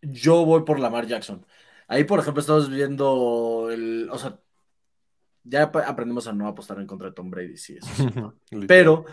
[0.00, 1.46] Yo voy por Lamar Jackson.
[1.86, 4.08] Ahí, por ejemplo, estamos viendo el.
[4.10, 4.40] O sea,
[5.44, 8.34] ya aprendimos a no apostar en contra de Tom Brady, sí, eso
[8.68, 9.04] Pero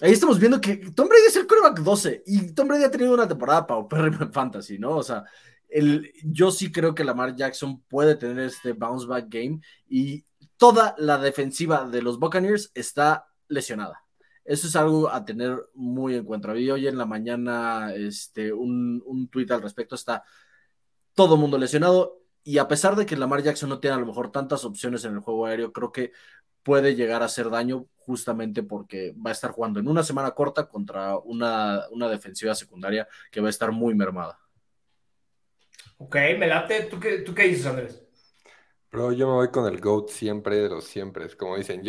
[0.00, 3.14] ahí estamos viendo que Tom Brady es el quarterback 12 y Tom Brady ha tenido
[3.14, 4.96] una temporada paupérrima en fantasy, ¿no?
[4.96, 5.24] O sea,
[5.68, 10.24] el, yo sí creo que Lamar Jackson puede tener este bounce back game y
[10.56, 14.04] toda la defensiva de los Buccaneers está lesionada.
[14.44, 16.52] Eso es algo a tener muy en cuenta.
[16.52, 19.94] Vi hoy en la mañana este, un, un tuit al respecto.
[19.94, 20.24] Está
[21.14, 22.18] todo mundo lesionado.
[22.42, 25.12] Y a pesar de que Lamar Jackson no tiene a lo mejor tantas opciones en
[25.12, 26.12] el juego aéreo, creo que
[26.62, 30.68] puede llegar a hacer daño justamente porque va a estar jugando en una semana corta
[30.68, 34.38] contra una, una defensiva secundaria que va a estar muy mermada.
[35.98, 36.84] Ok, me late.
[36.84, 38.02] ¿Tú qué, tú qué dices, Andrés?
[38.90, 41.28] Pero yo me voy con el GOAT siempre de los siempre.
[41.36, 41.82] Como dicen,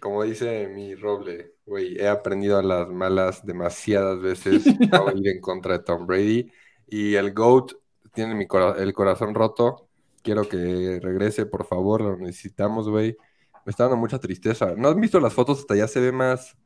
[0.00, 5.40] como dice mi Roble, güey, he aprendido a las malas demasiadas veces a ir en
[5.40, 6.52] contra de Tom Brady.
[6.86, 7.72] Y el GOAT
[8.14, 8.46] tiene mi
[8.78, 9.88] el corazón roto.
[10.22, 13.16] Quiero que regrese, por favor, lo necesitamos, güey.
[13.66, 14.74] Me está dando mucha tristeza.
[14.76, 15.58] ¿No has visto las fotos?
[15.58, 16.56] Hasta ya se ve más,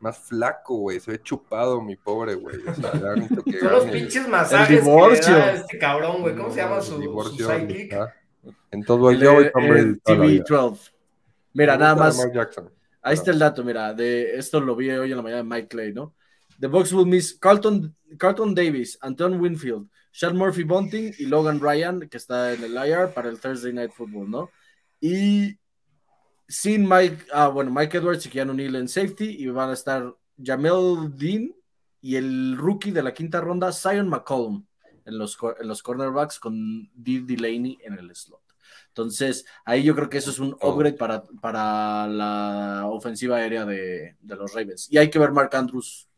[0.00, 0.98] más flaco, güey.
[0.98, 2.56] Se ve chupado, mi pobre, güey.
[2.66, 6.34] O sea, Son los pinches masajes que da este cabrón, güey.
[6.34, 7.94] ¿Cómo se llama su, su sidekick?
[8.70, 10.92] Entonces yo voy TV12.
[11.52, 12.20] Mira, nada más.
[13.02, 15.68] Ahí está el dato, mira, de esto lo vi hoy en la mañana de Mike
[15.68, 16.14] Clay, ¿no?
[16.58, 22.08] The box will miss Carlton, Carlton Davis, Anton Winfield, Sean Murphy Bunting y Logan Ryan,
[22.08, 24.50] que está en el IR para el Thursday Night Football, ¿no?
[25.00, 25.58] Y
[26.48, 30.14] sin Mike, ah, bueno, Mike Edwards y Keanu Neal en safety, y van a estar
[30.42, 31.54] Jamel Dean
[32.00, 34.64] y el rookie de la quinta ronda, Zion McCollum
[35.06, 38.40] en los, en los cornerbacks con Dave Delaney en el slot.
[38.88, 40.70] Entonces, ahí yo creo que eso es un oh.
[40.70, 44.90] upgrade para, para la ofensiva aérea de, los Ravens.
[44.90, 46.08] Y hay que ver Mark Andrews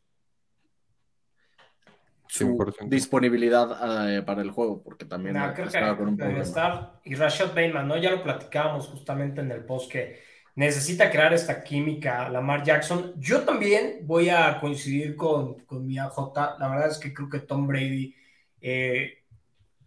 [2.29, 7.01] su disponibilidad eh, para el juego, porque también estaba con un problema.
[7.03, 7.96] y Rashad Bateman, ¿no?
[7.96, 10.20] Ya lo platicábamos justamente en el post que
[10.55, 13.14] necesita crear esta química Lamar Jackson.
[13.16, 16.35] Yo también voy a coincidir con, con mi AJ.
[16.59, 18.14] La verdad es que creo que Tom Brady
[18.61, 19.18] eh,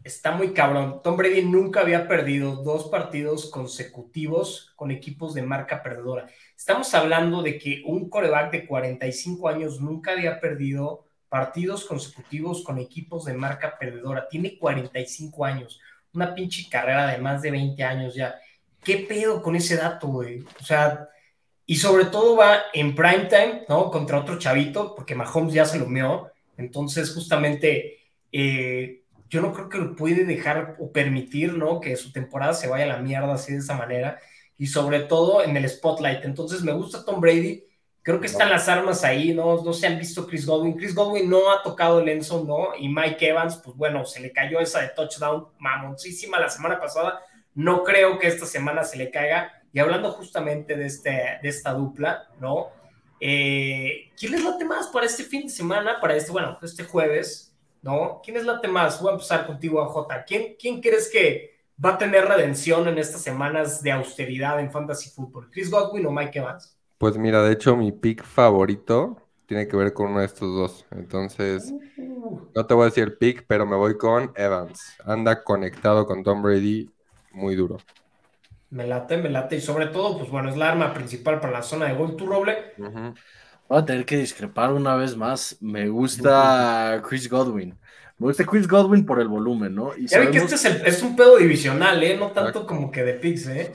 [0.03, 1.01] está muy cabrón.
[1.03, 6.27] Tom Brady nunca había perdido dos partidos consecutivos con equipos de marca perdedora.
[6.57, 12.77] Estamos hablando de que un coreback de 45 años nunca había perdido partidos consecutivos con
[12.77, 14.27] equipos de marca perdedora.
[14.27, 15.79] Tiene 45 años,
[16.13, 18.35] una pinche carrera de más de 20 años ya.
[18.83, 20.43] ¿Qué pedo con ese dato, güey?
[20.59, 21.07] O sea,
[21.65, 23.89] y sobre todo va en prime time, ¿no?
[23.91, 26.29] Contra otro chavito, porque Mahomes ya se lo meó.
[26.57, 28.00] Entonces, justamente,
[28.31, 31.79] eh, yo no creo que lo puede dejar o permitir, ¿no?
[31.79, 34.19] Que su temporada se vaya a la mierda así de esa manera.
[34.57, 36.25] Y sobre todo en el spotlight.
[36.25, 37.63] Entonces, me gusta Tom Brady.
[38.03, 39.63] Creo que están las armas ahí, ¿no?
[39.63, 40.75] No se han visto Chris Godwin.
[40.75, 42.75] Chris Godwin no ha tocado el Enzo, ¿no?
[42.77, 47.21] Y Mike Evans, pues bueno, se le cayó esa de touchdown mamoncísima la semana pasada
[47.53, 49.51] no creo que esta semana se le caiga.
[49.73, 52.69] Y hablando justamente de, este, de esta dupla, ¿no?
[53.19, 55.99] Eh, ¿Quién les late más para este fin de semana?
[56.01, 57.50] Para este, bueno, este jueves,
[57.81, 58.21] ¿no?
[58.23, 59.01] ¿Quién les late más?
[59.01, 60.25] Voy a empezar contigo, AJ.
[60.25, 65.09] ¿Quién, ¿Quién crees que va a tener redención en estas semanas de austeridad en Fantasy
[65.09, 65.49] Football?
[65.51, 66.77] ¿Chris Godwin o Mike Evans?
[66.97, 69.17] Pues mira, de hecho, mi pick favorito
[69.47, 70.85] tiene que ver con uno de estos dos.
[70.91, 72.39] Entonces, uh.
[72.55, 74.95] no te voy a decir el pick, pero me voy con Evans.
[75.03, 76.89] Anda conectado con Tom Brady
[77.31, 77.77] muy duro.
[78.69, 79.57] Me late, me late.
[79.57, 82.15] Y sobre todo, pues bueno, es la arma principal para la zona de gol.
[82.15, 82.73] ¿Tu roble?
[83.71, 85.55] Voy a tener que discrepar una vez más.
[85.61, 87.69] Me gusta Chris Godwin.
[88.17, 89.95] Me gusta Chris Godwin por el volumen, ¿no?
[89.95, 92.17] Y ya que este es, un pedo divisional, ¿eh?
[92.17, 93.71] No tanto como que de picks, ¿eh?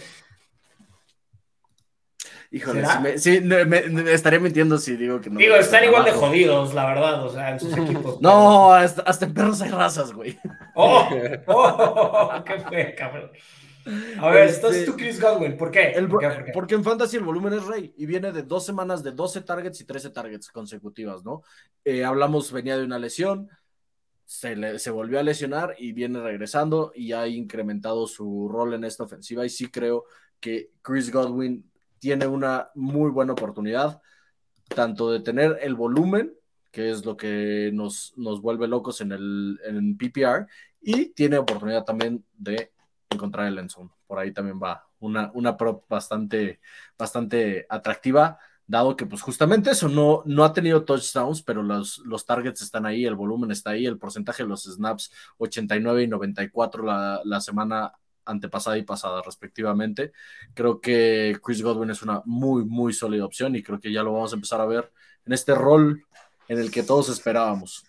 [2.50, 2.84] Híjole,
[3.16, 5.38] sí, me, estaría mintiendo si digo que no.
[5.38, 8.18] Digo, están igual de jodidos, la verdad, o sea, en sus equipos.
[8.20, 10.38] No, hasta, en perros hay razas, güey.
[10.74, 11.08] ¡Oh!
[11.46, 13.30] oh qué fue, cabrón!
[14.18, 15.94] A ver, este, estás tú, Chris Godwin, ¿por qué?
[16.52, 19.80] Porque en Fantasy el volumen es rey y viene de dos semanas de 12 targets
[19.80, 21.42] y 13 targets consecutivas, ¿no?
[21.84, 23.48] Eh, hablamos, venía de una lesión,
[24.24, 28.84] se, le, se volvió a lesionar y viene regresando y ha incrementado su rol en
[28.84, 30.04] esta ofensiva y sí creo
[30.40, 31.70] que Chris Godwin
[32.00, 34.00] tiene una muy buena oportunidad,
[34.74, 36.34] tanto de tener el volumen,
[36.72, 40.46] que es lo que nos, nos vuelve locos en el en PPR,
[40.80, 42.72] y tiene oportunidad también de
[43.10, 43.90] encontrar el endzone.
[44.06, 46.60] Por ahí también va una, una prop bastante,
[46.98, 52.26] bastante atractiva, dado que pues justamente eso no, no ha tenido touchdowns, pero los, los
[52.26, 56.84] targets están ahí, el volumen está ahí, el porcentaje de los snaps 89 y 94
[56.84, 57.92] la, la semana
[58.24, 60.12] antepasada y pasada respectivamente.
[60.54, 64.12] Creo que Chris Godwin es una muy, muy sólida opción y creo que ya lo
[64.12, 64.92] vamos a empezar a ver
[65.24, 66.04] en este rol
[66.48, 67.84] en el que todos esperábamos.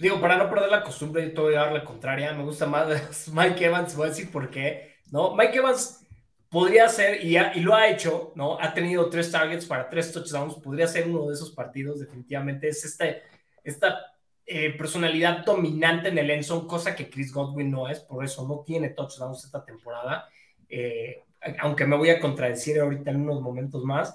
[0.00, 2.32] Digo, para no perder la costumbre, yo te voy a dar la contraria.
[2.32, 4.94] Me gusta más Mike Evans, voy a decir por qué.
[5.10, 5.34] ¿no?
[5.34, 6.06] Mike Evans
[6.48, 8.58] podría ser, y, y, lo ha hecho, ¿no?
[8.58, 12.68] Ha tenido tres targets para tres touchdowns, podría ser uno de esos partidos, definitivamente.
[12.68, 13.22] Es este,
[13.62, 14.00] esta
[14.46, 18.64] eh, personalidad dominante en el endzone, cosa que Chris Godwin no es, por eso no
[18.66, 20.28] tiene touchdowns esta temporada,
[20.68, 21.22] eh,
[21.60, 24.14] aunque me voy a contradecir ahorita en unos momentos más,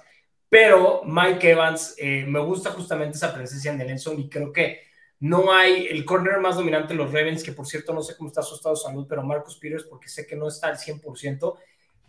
[0.49, 4.84] pero Mike Evans, eh, me gusta justamente esa presencia en el endzone y creo que
[5.19, 8.29] no hay el corner más dominante de los Ravens, que por cierto no sé cómo
[8.29, 11.55] está su estado de salud, pero Marcus Peters, porque sé que no está al 100%,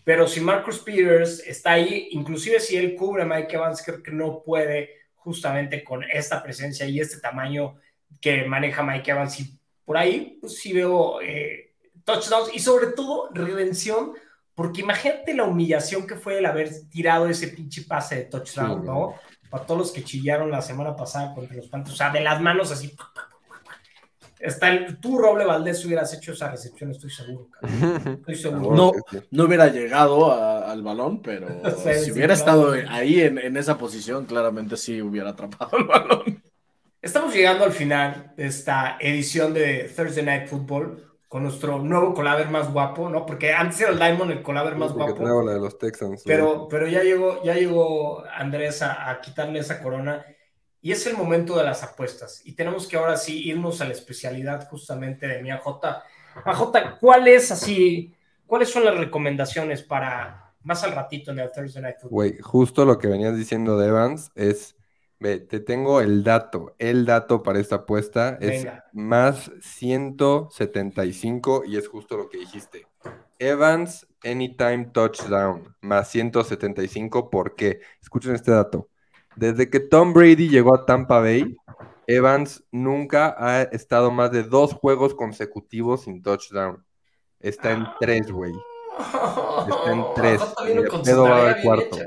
[0.05, 4.13] pero si Marcus Peters está ahí, inclusive si él cubre a Mike Evans, creo que
[4.13, 7.77] no puede justamente con esta presencia y este tamaño
[8.21, 13.31] que maneja Mike Evans y por ahí pues sí veo eh, touchdowns y sobre todo
[13.33, 14.13] redención,
[14.55, 19.15] porque imagínate la humillación que fue el haber tirado ese pinche pase de touchdown, ¿no?
[19.51, 22.41] Para todos los que chillaron la semana pasada contra los Panthers, o sea, de las
[22.41, 22.95] manos así.
[24.39, 27.49] Está el, tú, Roble Valdés, hubieras hecho esa recepción, estoy seguro.
[28.21, 28.77] Estoy seguro.
[28.77, 28.93] No,
[29.31, 31.49] no hubiera llegado al balón, pero
[32.05, 36.43] si hubiera estado ahí en, en, esa posición, claramente sí hubiera atrapado el balón.
[37.01, 42.49] Estamos llegando al final de esta edición de Thursday Night Football con nuestro nuevo colaver
[42.49, 43.27] más guapo, ¿no?
[43.27, 45.23] Porque antes era el Diamond el colaver más guapo.
[45.23, 46.23] La de los Texans.
[46.25, 50.25] Pero, pero ya llegó, ya llegó Andrés a, quitarle esa corona
[50.81, 52.41] y es el momento de las apuestas.
[52.47, 55.67] Y tenemos que ahora sí irnos a la especialidad justamente de mi AJ.
[56.43, 58.15] AJ, ¿cuáles así,
[58.47, 62.15] cuáles son las recomendaciones para más al ratito en el Thursday Night Football?
[62.15, 64.75] Güey, justo lo que venías diciendo de Evans es
[65.19, 66.75] Ve, te tengo el dato.
[66.79, 72.87] El dato para esta apuesta es más 175 y es justo lo que dijiste.
[73.39, 77.31] Evans Anytime Touchdown, más 175.
[77.31, 77.81] ¿Por qué?
[78.03, 78.89] Escuchen este dato.
[79.37, 81.57] Desde que Tom Brady llegó a Tampa Bay,
[82.07, 86.85] Evans nunca ha estado más de dos juegos consecutivos sin touchdown.
[87.41, 88.53] Está en tres, güey.
[88.99, 90.41] Está en 3.
[90.65, 91.99] Ni de pedo va a haber cuarto.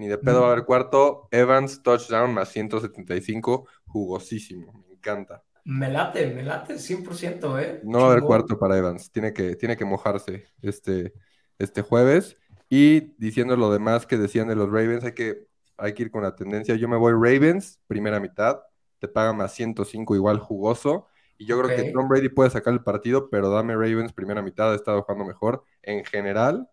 [0.00, 1.28] Ni de pedo va a haber cuarto.
[1.30, 3.68] Evans, touchdown más 175.
[3.84, 4.82] Jugosísimo.
[4.88, 5.44] Me encanta.
[5.66, 7.82] Me late, me late 100%, ¿eh?
[7.84, 9.12] No va a haber cuarto para Evans.
[9.12, 11.12] Tiene que, tiene que mojarse este,
[11.58, 12.38] este jueves.
[12.70, 16.22] Y diciendo lo demás que decían de los Ravens, hay que, hay que ir con
[16.22, 16.76] la tendencia.
[16.76, 18.58] Yo me voy Ravens, primera mitad.
[19.00, 21.08] Te paga más 105 igual jugoso.
[21.36, 24.72] Y yo creo que Tom Brady puede sacar el partido, pero dame Ravens primera mitad,
[24.72, 25.62] ha estado jugando mejor.
[25.82, 26.70] En general,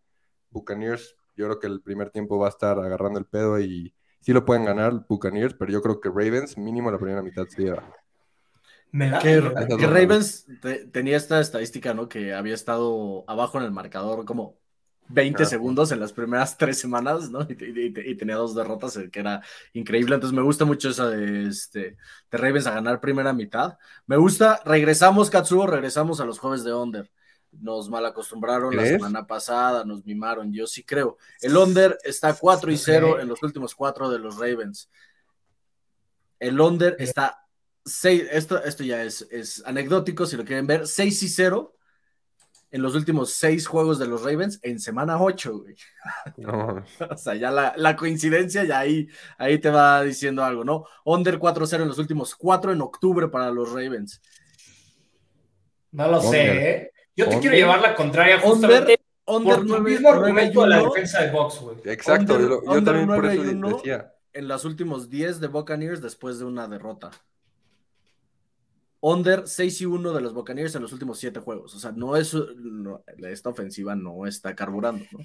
[0.49, 4.33] Buccaneers, yo creo que el primer tiempo va a estar agarrando el pedo y sí
[4.33, 7.83] lo pueden ganar Buccaneers, pero yo creo que Ravens mínimo la primera mitad se lleva.
[9.21, 9.39] que,
[9.87, 10.47] Ravens
[10.91, 12.09] tenía esta estadística, ¿no?
[12.09, 14.57] Que había estado abajo en el marcador como
[15.09, 17.41] 20 segundos en las primeras tres semanas, ¿no?
[17.49, 19.41] Y, tenía dos derrotas, que era
[19.73, 20.15] increíble.
[20.15, 21.97] Entonces me gusta mucho esa de, este,
[22.31, 23.77] de Ravens a ganar primera mitad.
[24.07, 27.11] Me gusta, regresamos, Katsuo, regresamos a los jueves de Under.
[27.59, 31.17] Nos mal acostumbraron la semana pasada, nos mimaron, yo sí creo.
[31.41, 34.89] El Under está 4 y 0 en los últimos cuatro de los Ravens.
[36.39, 37.45] El Under está
[37.85, 41.77] 6, esto, esto ya es, es anecdótico, si lo quieren ver, 6 y 0
[42.71, 45.75] en los últimos seis juegos de los Ravens en semana 8, güey.
[46.37, 46.83] No.
[47.09, 50.85] o sea, ya la, coincidencia ya ahí, ahí te va diciendo algo, ¿no?
[51.05, 54.21] Under 4-0 en los últimos cuatro en octubre para los Ravens.
[55.91, 56.91] No lo sé, ¿eh?
[57.17, 61.23] Yo te quiero llevar la contraria justamente under, por tu mismo argumento de la defensa
[61.23, 61.77] de Box, güey.
[61.85, 64.13] Exacto, yo, también por eso decía.
[64.33, 67.09] En los últimos 10 de Buccaneers después de una derrota.
[68.99, 71.73] Under 6 y 1 de los Buccaneers en los últimos 7 juegos.
[71.73, 72.35] O sea, no es.
[73.29, 75.03] esta ofensiva no está carburando.
[75.11, 75.19] ¿no?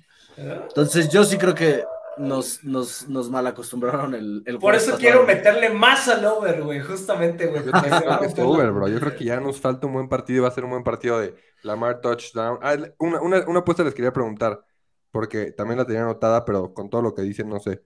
[0.62, 1.84] Entonces, yo sí creo que
[2.18, 4.42] nos, nos, nos mal acostumbraron el.
[4.46, 6.80] el Por eso quiero meterle más al over, güey.
[6.80, 7.62] Justamente, güey.
[8.92, 10.84] Yo creo que ya nos falta un buen partido y va a ser un buen
[10.84, 12.58] partido de Lamar touchdown.
[12.62, 14.64] Ah, una, una, una apuesta les quería preguntar,
[15.10, 17.82] porque también la tenía anotada, pero con todo lo que dicen, no sé.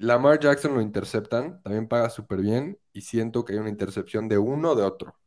[0.00, 4.38] Lamar Jackson lo interceptan, también paga súper bien y siento que hay una intercepción de
[4.38, 5.19] uno o de otro,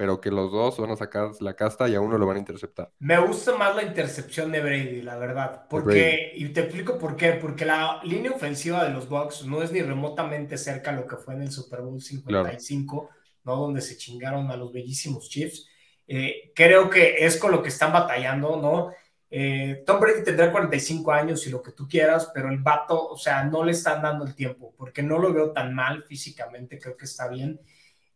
[0.00, 2.38] pero que los dos van a sacar la casta y a uno lo van a
[2.38, 2.90] interceptar.
[3.00, 7.32] Me gusta más la intercepción de Brady, la verdad, porque, y te explico por qué,
[7.32, 11.16] porque la línea ofensiva de los Bucks no es ni remotamente cerca a lo que
[11.16, 13.10] fue en el Super Bowl 55,
[13.44, 13.56] ¿no?
[13.56, 15.68] Donde se chingaron a los bellísimos Chiefs.
[16.08, 18.92] Eh, creo que es con lo que están batallando, ¿no?
[19.28, 23.18] Eh, Tom Brady tendrá 45 años y lo que tú quieras, pero el vato, o
[23.18, 26.96] sea, no le están dando el tiempo, porque no lo veo tan mal físicamente, creo
[26.96, 27.60] que está bien.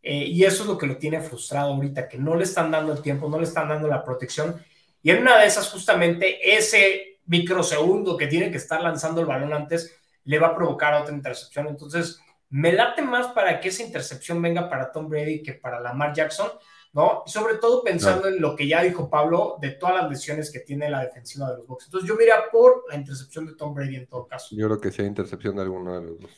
[0.05, 2.93] Eh, y eso es lo que lo tiene frustrado ahorita, que no le están dando
[2.93, 4.63] el tiempo, no le están dando la protección.
[5.01, 9.51] Y en una de esas, justamente ese microsegundo que tiene que estar lanzando el balón
[9.51, 11.67] antes, le va a provocar otra intercepción.
[11.67, 16.13] Entonces, me late más para que esa intercepción venga para Tom Brady que para Lamar
[16.13, 16.51] Jackson
[16.95, 17.23] ¿no?
[17.25, 20.61] Y sobre todo pensando en lo que ya dijo Pablo de todas las lesiones que
[20.61, 21.85] tiene la defensiva de los Bucks.
[21.87, 24.55] Entonces yo miraría por la intercepción de Tom Brady en todo caso.
[24.55, 26.31] Yo creo que sea intercepción de alguno de los dos.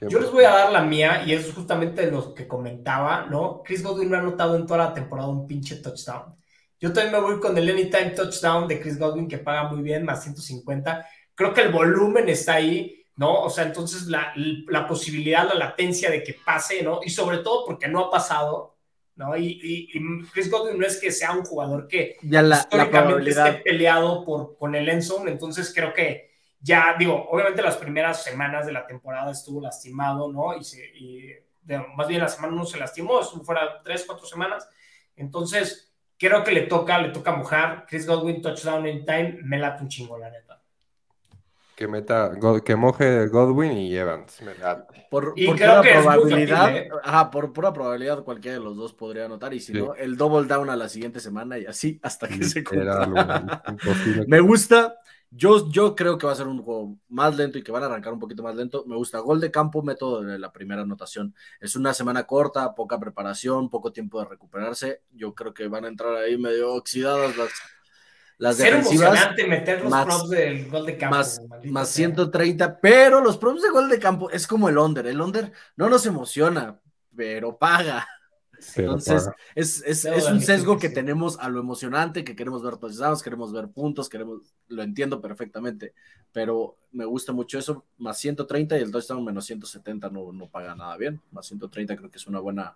[0.00, 3.62] Yo les voy a dar la mía y es justamente lo que comentaba, ¿no?
[3.64, 6.34] Chris Godwin no ha anotado en toda la temporada un pinche touchdown.
[6.80, 10.04] Yo también me voy con el anytime touchdown de Chris Godwin que paga muy bien,
[10.04, 11.06] más 150.
[11.34, 13.42] Creo que el volumen está ahí, ¿no?
[13.42, 16.98] O sea, entonces la, la posibilidad, la latencia de que pase, ¿no?
[17.04, 18.76] Y sobre todo porque no ha pasado,
[19.14, 19.36] ¿no?
[19.36, 19.88] Y,
[20.32, 24.56] Chris Godwin no es que sea un jugador que ya la, históricamente esté peleado por,
[24.58, 26.31] con el Enzo, entonces creo que
[26.62, 30.56] ya, digo, obviamente las primeras semanas de la temporada estuvo lastimado, ¿no?
[30.56, 31.44] Y, se,
[31.96, 34.68] más bien la semana no se lastimó, estuvo fuera tres, cuatro semanas,
[35.16, 39.82] entonces creo que le toca, le toca mojar, Chris Godwin, touchdown in time, me late
[39.82, 40.62] un chingo, la neta
[41.82, 42.32] que meta,
[42.64, 44.40] que moje Godwin y Evans.
[45.10, 46.88] Por, y pura probabilidad, ¿eh?
[47.32, 50.70] por pura probabilidad cualquiera de los dos podría anotar y si no, el double down
[50.70, 53.62] a la siguiente semana y así hasta que se cumpla.
[54.28, 54.96] Me gusta,
[55.34, 57.86] yo, yo creo que va a ser un juego más lento y que van a
[57.86, 58.84] arrancar un poquito más lento.
[58.86, 61.34] Me gusta gol de campo, método de la primera anotación.
[61.58, 65.02] Es una semana corta, poca preparación, poco tiempo de recuperarse.
[65.12, 67.50] Yo creo que van a entrar ahí medio oxidadas las
[68.42, 71.16] las Ser emocionante meter los props del gol de campo.
[71.70, 75.06] Más, 130, pero los props de gol de campo es como el under.
[75.06, 76.80] El under no nos emociona,
[77.14, 78.08] pero paga.
[78.76, 83.22] Entonces, es, es, es, un sesgo que tenemos a lo emocionante, que queremos ver touchdowns,
[83.22, 85.94] queremos ver puntos, queremos, lo entiendo perfectamente,
[86.32, 90.74] pero me gusta mucho eso, más 130 y el touchdown menos 170 no, no paga
[90.74, 92.74] nada bien, más 130 creo que es una buena,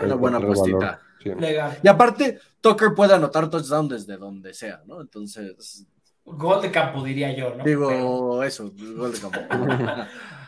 [0.00, 1.00] una buena postita.
[1.82, 5.00] Y aparte, Tucker puede anotar touchdown desde donde sea, ¿no?
[5.00, 5.86] Entonces.
[6.24, 7.64] Gol de campo, diría yo, ¿no?
[7.64, 9.40] Digo, eso, gol de campo.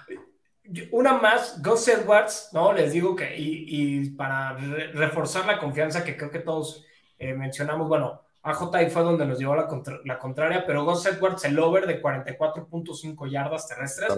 [0.92, 2.72] Una más, Gus Edwards, ¿no?
[2.72, 4.56] Les digo que, y, para
[4.94, 6.84] reforzar la confianza que creo que todos
[7.18, 9.68] eh, mencionamos, bueno, AJ fue donde nos llevó la,
[10.04, 14.12] la contraria, pero Gus Edwards, el over de 44.5 yardas terrestres,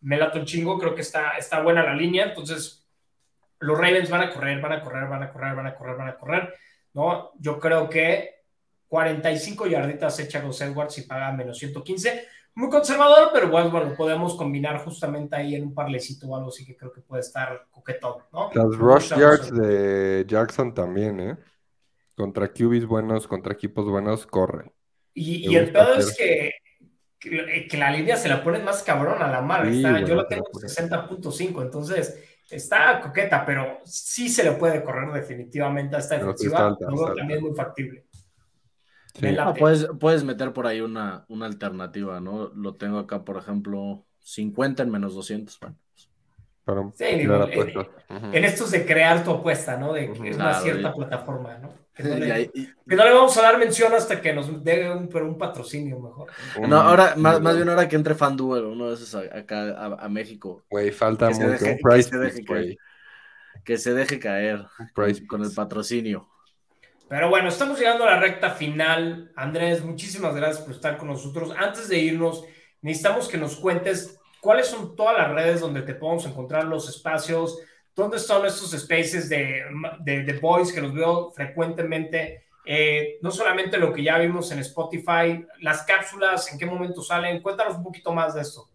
[0.00, 2.86] me lato un chingo, creo que está, está buena la línea, entonces
[3.60, 6.08] los Ravens van a correr, van a correr, van a correr, van a correr, van
[6.08, 6.54] a correr,
[6.94, 7.32] ¿no?
[7.38, 8.40] Yo creo que
[8.88, 14.34] 45 yarditas echa Gus Edwards y paga menos 115, muy conservador, pero bueno, bueno, podemos
[14.34, 18.22] combinar justamente ahí en un parlecito o algo así que creo que puede estar coquetón,
[18.32, 18.50] ¿no?
[18.52, 21.36] Las rush yards de Jackson también, ¿eh?
[22.16, 24.70] Contra QBs buenos, contra equipos buenos, corre.
[25.14, 26.52] Y, el pedo es que,
[27.18, 29.68] que, la línea se la pone más cabrón a la mar.
[29.68, 32.18] yo la tengo 60.5, entonces
[32.50, 36.76] está coqueta, pero sí se le puede correr definitivamente a esta defensiva.
[37.16, 38.06] también muy factible.
[39.58, 42.50] Puedes, puedes meter por ahí una, una alternativa, ¿no?
[42.54, 45.58] Lo tengo acá, por ejemplo, 50 en menos 200.
[46.66, 49.92] Bueno, sí, en, estos de crear tu apuesta, ¿no?
[49.92, 51.72] De que es una cierta plataforma, ¿no?
[51.94, 52.04] Que
[52.96, 56.30] no, le, vamos a dar mención hasta que nos dé un, pero un patrocinio mejor.
[56.66, 60.64] No, ahora, más, bien ahora que entre FanDuel, uno de esos acá a, México.
[60.70, 61.46] Güey, falta mucho.
[61.46, 62.78] un price que, se deje caer,
[63.64, 64.66] que se deje caer
[65.28, 66.28] con, el patrocinio.
[67.10, 69.32] Pero bueno, estamos llegando a la recta final.
[69.34, 71.52] Andrés, muchísimas gracias por estar con nosotros.
[71.58, 72.44] Antes de irnos,
[72.82, 77.58] necesitamos que nos cuentes cuáles son todas las redes donde te podemos encontrar los espacios,
[77.96, 79.60] dónde están estos spaces de,
[80.04, 82.44] de, Boys que los veo frecuentemente.
[82.64, 87.42] Eh, no solamente lo que ya vimos en Spotify, las cápsulas, en qué momento salen.
[87.42, 88.70] Cuéntanos un poquito más de esto.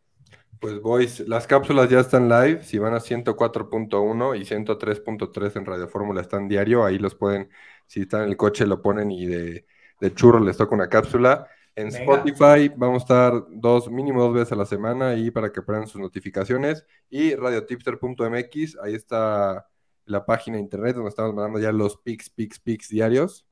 [0.60, 2.64] Pues Boys, las cápsulas ya están live.
[2.64, 7.50] Si van a 104.1 y 103.3 en Radio Fórmula están diario, ahí los pueden,
[7.88, 9.66] si están en el coche, lo ponen y de,
[10.00, 11.48] de churro les toca una cápsula.
[11.76, 15.62] En Spotify vamos a estar dos, mínimo dos veces a la semana y para que
[15.62, 16.86] prendan sus notificaciones.
[17.10, 19.68] Y radiotipster.mx, ahí está
[20.06, 23.46] la página de internet donde estamos mandando ya los pics, pics, pics diarios.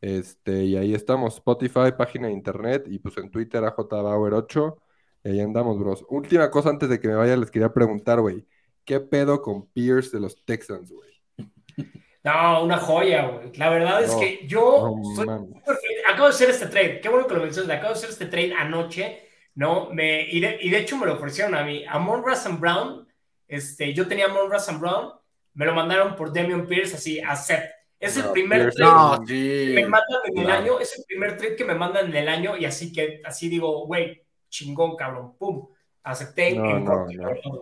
[0.00, 4.76] Este, y ahí estamos, Spotify, página de internet, y pues en Twitter, AJBauer8.
[5.24, 6.04] Y ahí andamos, bros.
[6.08, 8.46] Última cosa antes de que me vaya, les quería preguntar, güey.
[8.84, 11.10] ¿Qué pedo con Pierce de los Texans, güey?
[12.26, 13.52] No, una joya, güey.
[13.54, 14.96] La verdad es que yo
[16.08, 17.00] acabo de hacer este trade.
[17.00, 17.76] Qué bueno que lo mencionas.
[17.76, 19.90] Acabo de hacer este trade anoche, ¿no?
[19.92, 21.84] Me, y, de, hecho me lo ofrecieron a mí.
[21.88, 23.06] A Monra Brown,
[23.46, 25.12] este, yo tenía Monra Brown,
[25.54, 27.70] me lo mandaron por Damian Pierce, así, set.
[28.00, 30.80] Es el primer trade que me mandan en el año.
[30.80, 32.56] Es el primer trade que me mandan en el año.
[32.56, 35.36] Y así que, así digo, güey, chingón, cabrón.
[35.38, 35.68] Pum
[36.06, 36.54] acepté.
[36.54, 37.06] No, no,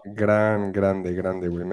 [0.05, 1.66] Gran, grande, grande, güey.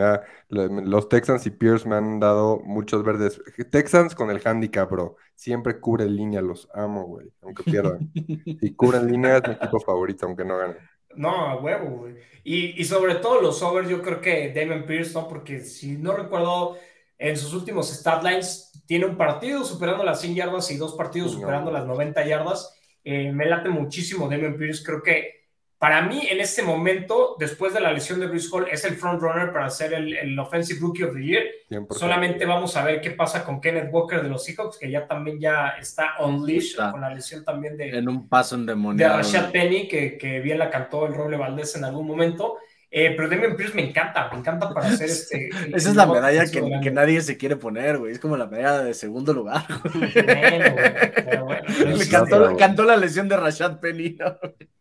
[0.50, 3.42] los Texans y Pierce me han dado muchos verdes.
[3.70, 5.18] Texans con el handicap, bro.
[5.36, 8.10] Siempre cubre línea, los amo, güey, aunque pierdan.
[8.14, 10.78] y cubren línea es mi equipo favorito, aunque no ganen.
[11.16, 12.16] No, a huevo, güey.
[12.44, 15.28] Y, sobre todo los overs, yo creo que Damon Pierce, ¿no?
[15.28, 16.78] Porque si no recuerdo,
[17.18, 21.34] en sus últimos stat lines tiene un partido superando las 100 yardas y dos partidos
[21.34, 22.80] superando las 90 yardas.
[23.04, 24.84] Eh, me late muchísimo Damon Pierce.
[24.86, 25.41] Creo que
[25.82, 29.52] para mí, en este momento, después de la lesión de Bruce Hall, es el frontrunner
[29.52, 31.44] para ser el, Offensive Rookie of the Year.
[31.90, 35.40] Solamente vamos a ver qué pasa con Kenneth Walker de los Seahawks, que ya también
[35.40, 37.98] ya está unleashed con la lesión también de...
[37.98, 41.84] En un paso De Rashad Penny, que, que bien la cantó el Roble Valdés en
[41.84, 42.60] algún momento.
[42.94, 45.50] Eh, pero Damian Pierce me encanta, me encanta para hacer este.
[45.74, 48.12] Esa es la medalla que, que, nadie se quiere poner, güey.
[48.12, 49.66] Es como la medalla de segundo lugar.
[49.94, 54.18] Bueno, bueno, cantó, cantó, la lesión de Rashad Penny.
[54.20, 54.38] ¿no?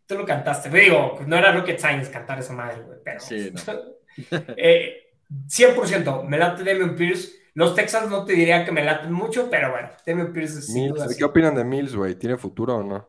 [0.07, 0.71] Tú lo cantaste.
[0.71, 2.99] Me digo, no era Rocket Science cantar esa madre, güey.
[3.05, 3.21] Pero.
[3.21, 4.41] Sí, no.
[4.57, 5.15] eh,
[5.47, 7.39] 100%, me late Damian Pierce.
[7.55, 10.71] Los Texans no te diría que me laten mucho, pero bueno, Damian Pierce es.
[10.71, 12.17] Mills, ¿Qué opinan de Mills, güey?
[12.17, 13.09] ¿Tiene futuro o no?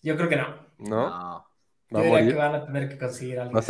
[0.00, 0.66] Yo creo que no.
[0.78, 1.08] ¿No?
[1.10, 1.45] no.
[1.88, 3.60] Yo diría que van a tener que conseguir algo.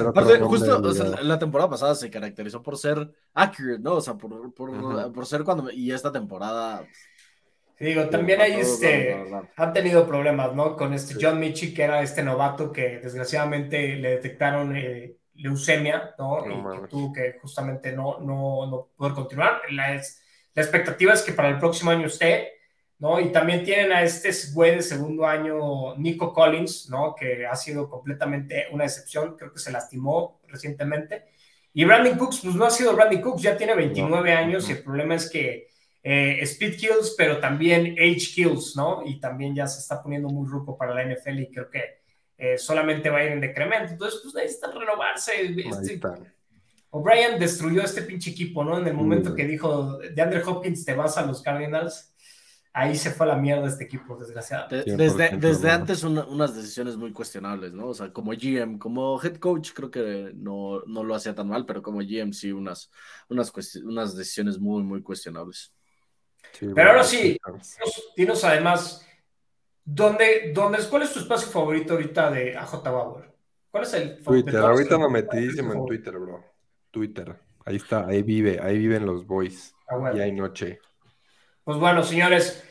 [0.48, 0.80] justo
[1.22, 3.94] la temporada pasada se caracterizó por ser accurate, ¿no?
[3.94, 5.70] O sea, por, por, por ser cuando.
[5.70, 6.86] Y esta temporada.
[7.78, 9.22] digo, también ahí este,
[9.56, 10.76] han tenido problemas, ¿no?
[10.76, 16.38] Con este John Michi, que era este novato que desgraciadamente le detectaron eh, leucemia, ¿no?
[16.46, 19.60] y que tuvo que justamente no, no, no poder continuar.
[19.70, 19.94] La,
[20.54, 22.55] la expectativa es que para el próximo año esté.
[22.99, 23.20] ¿No?
[23.20, 27.14] Y también tienen a este güey de segundo año, Nico Collins, ¿no?
[27.14, 31.26] Que ha sido completamente una excepción, creo que se lastimó recientemente.
[31.74, 34.82] Y Brandon Cooks, pues no ha sido Brandon Cooks, ya tiene 29 años y el
[34.82, 35.68] problema es que
[36.03, 39.03] eh, speed kills, pero también age kills, ¿no?
[39.05, 42.01] Y también ya se está poniendo muy ruco para la NFL y creo que
[42.38, 43.92] eh, solamente va a ir en decremento.
[43.92, 45.32] Entonces, pues necesitan renovarse.
[45.42, 46.01] Este,
[46.90, 48.78] O'Brien destruyó este pinche equipo, ¿no?
[48.78, 52.15] En el momento que dijo, de Andre Hopkins, te vas a los Cardinals
[52.76, 54.96] ahí se fue la mierda este equipo, desgraciadamente.
[54.96, 57.86] Desde, desde antes unas decisiones muy cuestionables, ¿no?
[57.86, 61.64] O sea, como GM, como head coach creo que no, no lo hacía tan mal,
[61.64, 62.90] pero como GM sí unas,
[63.30, 63.50] unas,
[63.82, 65.72] unas decisiones muy, muy cuestionables.
[66.60, 67.38] pero ahora sí,
[68.14, 69.02] dinos, además
[69.88, 73.32] ¿Dónde, dónde, ¿Cuál es tu espacio favorito ahorita de AJ Bauer?
[73.70, 76.44] ¿Cuál es el Twitter, ahorita no metidísimo en Twitter, bro.
[76.90, 77.36] Twitter.
[77.64, 79.72] Ahí está, ahí vive, ahí viven los boys.
[79.88, 80.80] Ah, y hay noche.
[81.62, 82.65] Pues bueno, señores,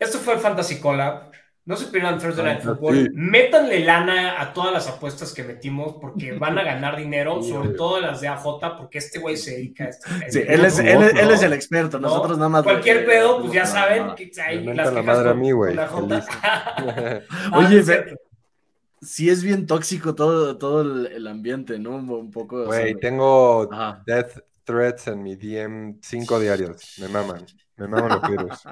[0.00, 1.30] esto fue el Fantasy Collab.
[1.66, 3.12] No se pierdan Thursday Night Football.
[3.14, 8.00] Métanle lana a todas las apuestas que metimos porque van a ganar dinero, sobre todo
[8.00, 8.44] las de AJ,
[8.78, 10.08] porque este güey se dedica a esto.
[10.30, 12.62] Sí, él es, él, él es, el experto, nosotros nada más.
[12.64, 15.76] Cualquier pedo, pues ya saben que hay las la madre a mí, güey.
[17.52, 17.84] Oye,
[19.02, 21.96] sí es bien tóxico todo, todo el, ambiente, ¿no?
[21.96, 22.64] Un poco.
[22.64, 23.68] Güey, tengo
[24.06, 26.94] death threats en mi DM cinco diarios.
[26.98, 27.44] Me maman.
[27.76, 28.62] Me maman los virus.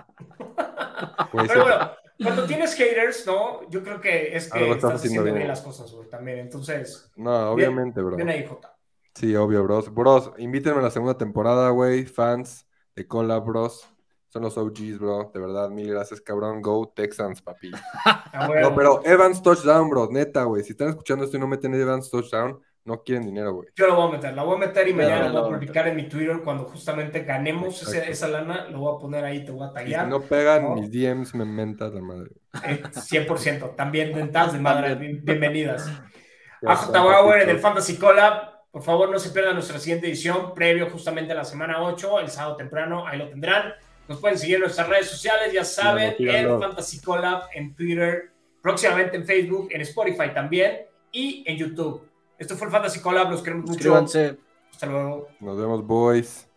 [1.33, 1.91] Pero bueno,
[2.23, 3.69] cuando tienes haters, ¿no?
[3.71, 5.47] Yo creo que es que estás haciendo bien.
[5.47, 6.39] las cosas, güey, también.
[6.39, 7.11] Entonces.
[7.17, 8.17] No, obviamente, bro.
[8.17, 8.77] Ven ahí, Jota.
[9.15, 9.93] Sí, obvio, bros.
[9.93, 12.05] Bros, invítenme a la segunda temporada, güey.
[12.05, 13.89] Fans de Collab, bros.
[14.29, 15.31] Son los OGs, bro.
[15.33, 16.61] De verdad, mil gracias, cabrón.
[16.61, 17.71] Go Texans, papi.
[18.05, 20.09] Ah, no, pero Evans Touchdown, bro.
[20.11, 20.63] Neta, güey.
[20.63, 23.69] Si están escuchando esto y no meten Evans Touchdown, no quieren dinero, güey.
[23.77, 25.87] Yo lo voy a meter, la voy a meter y mañana lo voy a publicar
[25.89, 29.69] en mi Twitter cuando justamente ganemos esa lana, lo voy a poner ahí, te voy
[29.69, 30.05] a tallar.
[30.05, 32.31] si no pegan mis DMs, me mentas la madre.
[32.55, 35.87] 100%, eh, también mentas de madre, bienvenidas.
[36.67, 36.99] A J.
[36.99, 41.33] Bauer en el Fantasy Collab, por favor no se pierdan nuestra siguiente edición, previo justamente
[41.33, 43.75] a la semana 8, el sábado temprano, ahí lo tendrán.
[44.09, 48.31] Nos pueden seguir en nuestras redes sociales, ya saben, en Fantasy Collab, en Twitter,
[48.63, 52.09] próximamente en Facebook, en Spotify también y en YouTube.
[52.39, 53.75] Esto fue el Fantasy Collab, los queremos mucho.
[53.75, 54.39] Suscríbanse.
[54.73, 55.29] Hasta luego.
[55.41, 56.48] Nos vemos, boys.